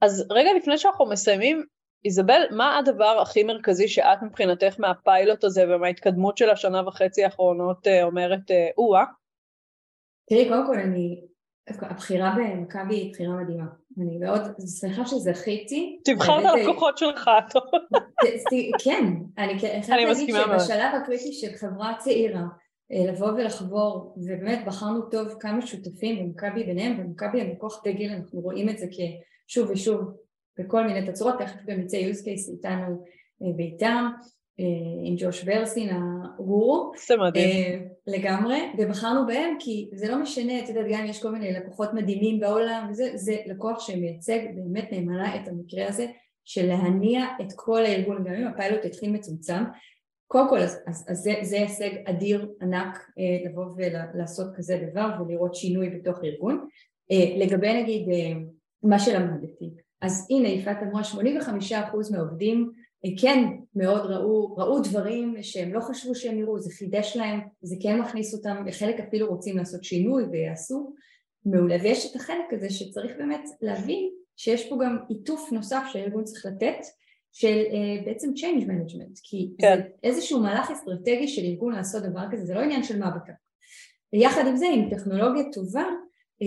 [0.00, 1.64] אז רגע לפני שאנחנו מסיימים,
[2.04, 8.02] איזבל, מה הדבר הכי מרכזי שאת מבחינתך מהפיילוט הזה ומההתקדמות של השנה וחצי האחרונות אה,
[8.02, 9.04] אומרת או-אה?
[10.28, 11.20] תראי, קודם כל אני,
[11.68, 13.66] הבחירה במכבי היא בחירה מדהימה.
[13.98, 14.40] אני מאוד
[14.80, 16.00] שמחה שזכיתי.
[16.04, 17.62] תבחר את הלקוחות שלך, טוב.
[18.84, 19.04] כן,
[19.38, 22.44] אני חייבת להגיד שבשלב הקריטי של חברה צעירה,
[22.92, 28.40] אה, לבוא ולחבור, ובאמת בחרנו טוב כמה שותפים, ומכבי ביניהם, ומכבי הם לקוח דגל, אנחנו
[28.40, 28.86] רואים את זה
[29.46, 30.00] כשוב ושוב
[30.58, 33.04] בכל מיני תצורות, תכף גם יצא use case איתנו
[33.40, 34.64] ביתם, אה, אה,
[35.02, 36.92] עם ג'וש ברסין הגורו.
[37.06, 37.44] זה מדהים.
[37.44, 41.52] אה, לגמרי, ובחרנו בהם כי זה לא משנה, את יודעת, גם אם יש כל מיני
[41.52, 46.06] לקוחות מדהימים בעולם, וזה, זה לקוח שמייצג באמת נאמנה את המקרה הזה
[46.44, 49.62] של להניע את כל הארגון, גם אם הפיילוט התחיל מצומצם.
[50.26, 55.08] קודם כל, אז, אז, אז זה, זה הישג אדיר, ענק, אה, לבוא ולעשות כזה דבר
[55.20, 56.66] ולראות שינוי בתוך ארגון.
[57.38, 58.08] לגבי נגיד
[58.82, 59.70] מה שלמדתי,
[60.02, 62.70] אז הנה יפעת אמרה 85% מהעובדים
[63.20, 63.44] כן
[63.74, 68.34] מאוד ראו, ראו דברים שהם לא חשבו שהם יראו, זה חידש להם, זה כן מכניס
[68.34, 70.94] אותם, וחלק אפילו רוצים לעשות שינוי ויעשו,
[71.46, 71.76] מעולה.
[71.82, 76.78] ויש את החלק הזה שצריך באמת להבין שיש פה גם עיטוף נוסף שהארגון צריך לתת,
[77.32, 79.76] של uh, בעצם change management, כי כן.
[79.76, 83.32] זה איזשהו מהלך אסטרטגי של ארגון לעשות דבר כזה, זה לא עניין של מה בכך.
[84.12, 85.86] ויחד עם זה, עם טכנולוגיה טובה, אה,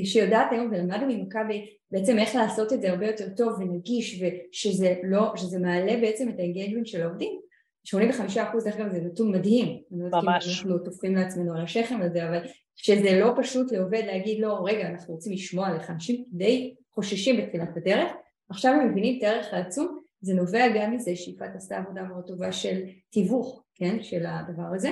[0.04, 5.34] שיודעת היום ולמדנו ממכבי בעצם איך לעשות את זה הרבה יותר טוב ונגיש ושזה לא,
[5.36, 7.40] שזה מעלה בעצם את ה engagement של העובדים.
[7.84, 9.82] 85 אחוז דרך אגב זה נתון מדהים.
[9.92, 10.48] ממש.
[10.48, 12.40] אנחנו טופחים לעצמנו על השכם הזה אבל
[12.76, 17.78] שזה לא פשוט לעובד להגיד לא, רגע אנחנו רוצים לשמוע עליך אנשים די חוששים בתחילת
[17.78, 18.12] הדרך.
[18.50, 22.52] עכשיו הם מבינים את הערך העצום זה נובע גם מזה שיפעת עשתה עבודה מאוד טובה
[22.52, 22.82] של
[23.12, 24.92] תיווך כן של הדבר הזה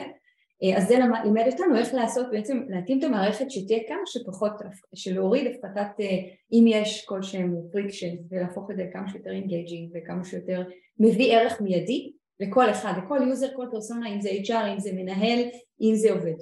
[0.78, 4.51] אז זה לימד אותנו איך לעשות בעצם להתאים את המערכת שתהיה כמה שפחות,
[4.95, 6.18] של להוריד הפחתת אה,
[6.51, 10.64] אם יש כלשהם friction ולהפוך את זה כמה שיותר engaging וכמה שיותר
[10.99, 15.39] מביא ערך מיידי לכל אחד, לכל user, כל פרסונה, אם זה HR, אם זה מנהל,
[15.82, 16.34] אם זה עובד.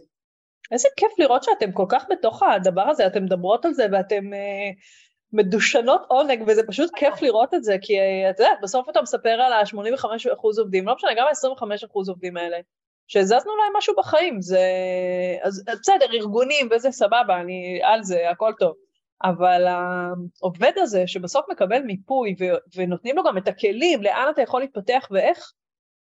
[0.71, 4.75] איזה כיף לראות שאתם כל כך בתוך הדבר הזה, אתם מדברות על זה ואתם אה,
[5.33, 7.93] מדושנות עונג וזה פשוט כיף לראות את זה כי
[8.29, 12.57] את יודעת בסוף אתה מספר על ה-85% עובדים, לא משנה גם ה-25% עובדים האלה
[13.11, 14.59] שהזזנו להם משהו בחיים, זה...
[15.43, 18.73] אז בסדר, ארגונים וזה סבבה, אני על זה, הכל טוב.
[19.23, 22.43] אבל העובד הזה שבסוף מקבל מיפוי ו...
[22.75, 25.51] ונותנים לו גם את הכלים לאן אתה יכול להתפתח ואיך,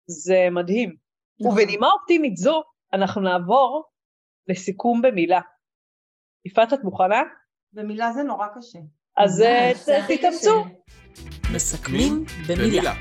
[0.07, 0.95] זה מדהים.
[1.39, 1.51] נכון.
[1.51, 3.83] ובנימה אופטימית זו, אנחנו נעבור
[4.47, 5.41] לסיכום במילה.
[6.45, 7.21] יפעת, את מוכנה?
[7.73, 8.79] במילה זה נורא קשה.
[9.17, 9.43] אז
[10.07, 10.65] תתאמצו.
[11.55, 12.93] מסכמים במילה.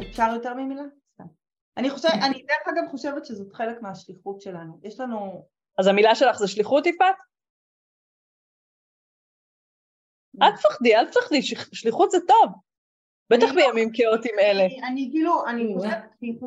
[0.00, 0.82] אפשר יותר ממילה?
[1.76, 4.80] אני חושבת, אני דרך אגב חושבת שזאת חלק מהשליחות שלנו.
[4.82, 5.46] יש לנו...
[5.78, 7.16] אז המילה שלך זה שליחות, יפעת?
[10.42, 12.52] אל תפחדי, אל תפחדי, שליחות זה טוב.
[13.30, 14.88] בטח לא- בימים כאוטיים אלה.
[14.88, 15.46] אני כאילו,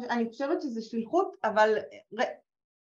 [0.09, 1.77] אני חושבת שזה שליחות, אבל...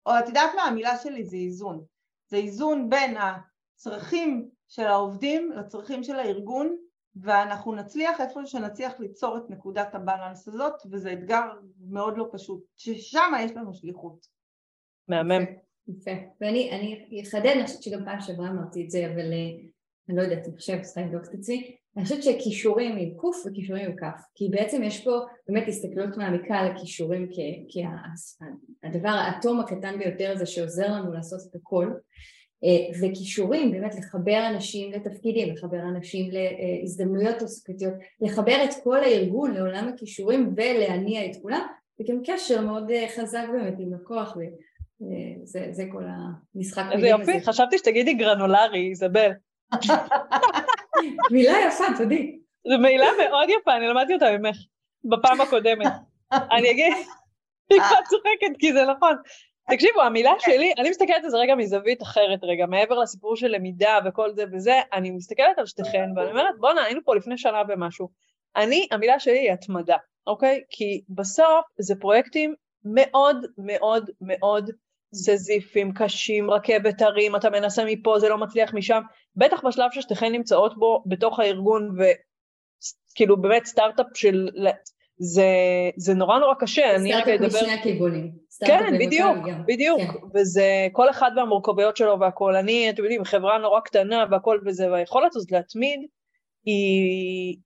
[0.05, 1.85] או את יודעת מה, המילה שלי זה איזון.
[2.27, 6.77] זה איזון בין הצרכים של העובדים לצרכים של הארגון,
[7.15, 11.43] ואנחנו נצליח איפה שנצליח ליצור את נקודת הבלנס הזאת, וזה אתגר
[11.89, 14.27] מאוד לא פשוט, ששם יש לנו שליחות.
[15.07, 15.45] מהמם.
[15.87, 16.11] יפה.
[16.41, 19.49] ואני אחדד, אני חושבת שגם פעם שעברה אמרתי את זה, אבל אה,
[20.09, 21.75] אני לא יודעת, אני חושבת, צריכה לבדוק את עצמי.
[21.97, 25.11] אני חושבת שכישורים עם קוף וכישורים עם כף, כי בעצם יש פה
[25.47, 27.29] באמת הסתכלות מעמיקה על הכישורים
[28.81, 31.93] כהדבר, האטום הקטן ביותר הזה שעוזר לנו לעשות את הכל.
[32.63, 39.87] אה, וכישורים, באמת לחבר אנשים לתפקידים, לחבר אנשים להזדמנויות תעסוקתיות, לחבר את כל הארגון לעולם
[39.87, 41.67] הכישורים ולהניע את כולם,
[41.99, 44.37] וגם קשר מאוד אה, חזק באמת עם לקוח,
[45.41, 46.03] וזה כל
[46.55, 49.31] המשחק איזה יופי, חשבתי שתגידי גרנולרי, איזבל.
[51.31, 52.39] מילה יפה, תודי.
[52.67, 54.57] זו מילה מאוד יפה, אני למדתי אותה ממך
[55.03, 55.91] בפעם הקודמת.
[56.31, 56.93] אני אגיד,
[57.69, 59.15] היא כבר צוחקת כי זה נכון.
[59.69, 63.99] תקשיבו, המילה שלי, אני מסתכלת על זה רגע מזווית אחרת רגע, מעבר לסיפור של למידה
[64.05, 68.09] וכל זה וזה, אני מסתכלת על שתיכן ואני אומרת, בואנה, היינו פה לפני שנה ומשהו.
[68.55, 69.97] אני, המילה שלי היא התמדה,
[70.27, 70.61] אוקיי?
[70.69, 72.55] כי בסוף זה פרויקטים
[72.85, 74.69] מאוד מאוד מאוד
[75.13, 79.01] סזיפיים, קשים, רכבת הרים, אתה מנסה מפה, זה לא מצליח משם,
[79.35, 84.49] בטח בשלב ששתיכן נמצאות בו בתוך הארגון, וכאילו באמת סטארט-אפ של...
[85.17, 85.45] זה,
[85.95, 87.49] זה נורא נורא קשה, אני רק אדבר...
[87.49, 88.31] סטארט-אפ משני הכיוונים.
[88.65, 89.37] כן, בדיוק,
[89.67, 90.27] בדיוק, כן.
[90.35, 92.55] וזה כל אחד והמורכבויות שלו והכול.
[92.55, 95.99] אני, אתם יודעים, חברה נורא קטנה והכל וזה, והיכולת הזאת להתמיד
[96.65, 97.57] היא,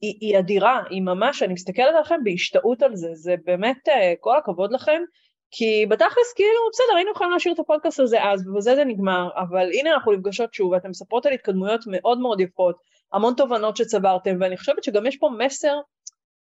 [0.00, 4.38] היא, היא אדירה, היא ממש, אני מסתכלת עליכם בהשתאות על זה, זה באמת אה, כל
[4.38, 5.02] הכבוד לכם,
[5.50, 9.70] כי בתכלס כאילו, בסדר, היינו יכולים להשאיר את הפודקאסט הזה אז, ובזה זה נגמר, אבל
[9.72, 12.76] הנה אנחנו נפגשות שוב, ואתם מספרות על התקדמויות מאוד מאוד יפות,
[13.12, 15.76] המון תובנות שצברתם, ואני חושבת שגם יש פה מסר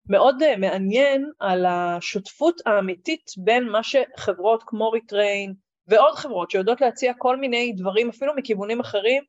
[0.10, 5.54] מאוד uh, מעניין על השותפות האמיתית בין מה שחברות כמו ריטריין
[5.88, 9.24] ועוד חברות שיודעות להציע כל מיני דברים, אפילו מכיוונים אחרים,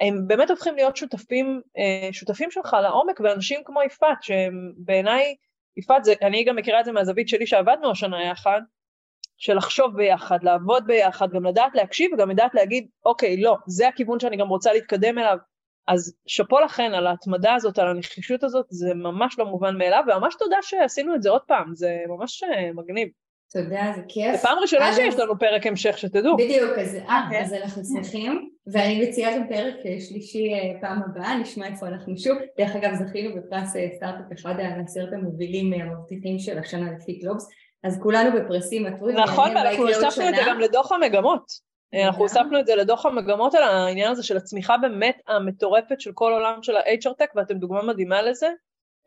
[0.00, 5.34] הם באמת הופכים להיות שותפים, uh, שותפים שלך לעומק, ואנשים כמו יפעת, שהם בעיניי,
[5.76, 8.60] יפעת, זה, אני גם מכירה את זה מהזווית שלי שעבדנו השנה יחד,
[9.36, 14.20] של לחשוב ביחד, לעבוד ביחד, גם לדעת להקשיב וגם לדעת להגיד, אוקיי, לא, זה הכיוון
[14.20, 15.38] שאני גם רוצה להתקדם אליו.
[15.88, 20.34] אז שאפו לכן על ההתמדה הזאת, על הנחישות הזאת, זה ממש לא מובן מאליו, וממש
[20.38, 23.08] תודה שעשינו את זה עוד פעם, זה ממש אה, מגניב.
[23.52, 24.36] תודה, זה כיף.
[24.36, 24.96] זה פעם ראשונה אז...
[24.96, 26.36] שיש לנו פרק המשך, שתדעו.
[26.36, 27.36] בדיוק, אז, אה, okay.
[27.36, 30.48] אז אנחנו שמחים, ואני מציעה גם פרק אה, שלישי
[30.80, 32.38] פעם הבאה, נשמע איפה אנחנו שוב.
[32.58, 37.48] דרך אגב, זכינו בפרס סטארט-אפ אחד העשרת המובילים המבטיחים של השנה לפי גלובס,
[37.84, 39.16] אז כולנו בפרסים עטורים.
[39.16, 41.71] נכון, ואנחנו הוספנו את זה גם לדוח המגמות.
[41.94, 46.32] אנחנו הוספנו את זה לדוח המגמות על העניין הזה של הצמיחה באמת המטורפת של כל
[46.32, 48.46] עולם של ה-HR Tech, ואתם דוגמה מדהימה לזה.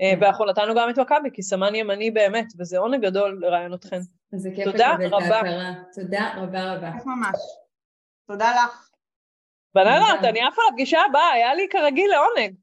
[0.01, 0.23] אה, כן.
[0.23, 3.99] ואנחנו נתנו גם את מכבי, כי סמן ימני באמת, וזה עונג גדול לראיין אתכן.
[4.35, 5.73] זה כיף לקבל את ההכרה.
[5.95, 6.91] תודה רבה רבה.
[6.91, 7.39] כיף ממש.
[8.27, 8.89] תודה לך.
[9.75, 12.55] בנאללה, אני עפה לפגישה הבאה, היה לי כרגיל לעונג.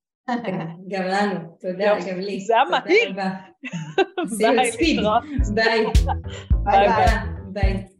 [0.88, 2.40] גם לנו, תודה, גם לי.
[2.40, 3.12] זה היה מהיר.
[5.54, 5.84] ביי, ביי.
[6.64, 6.88] ביי.
[7.52, 7.91] ביי.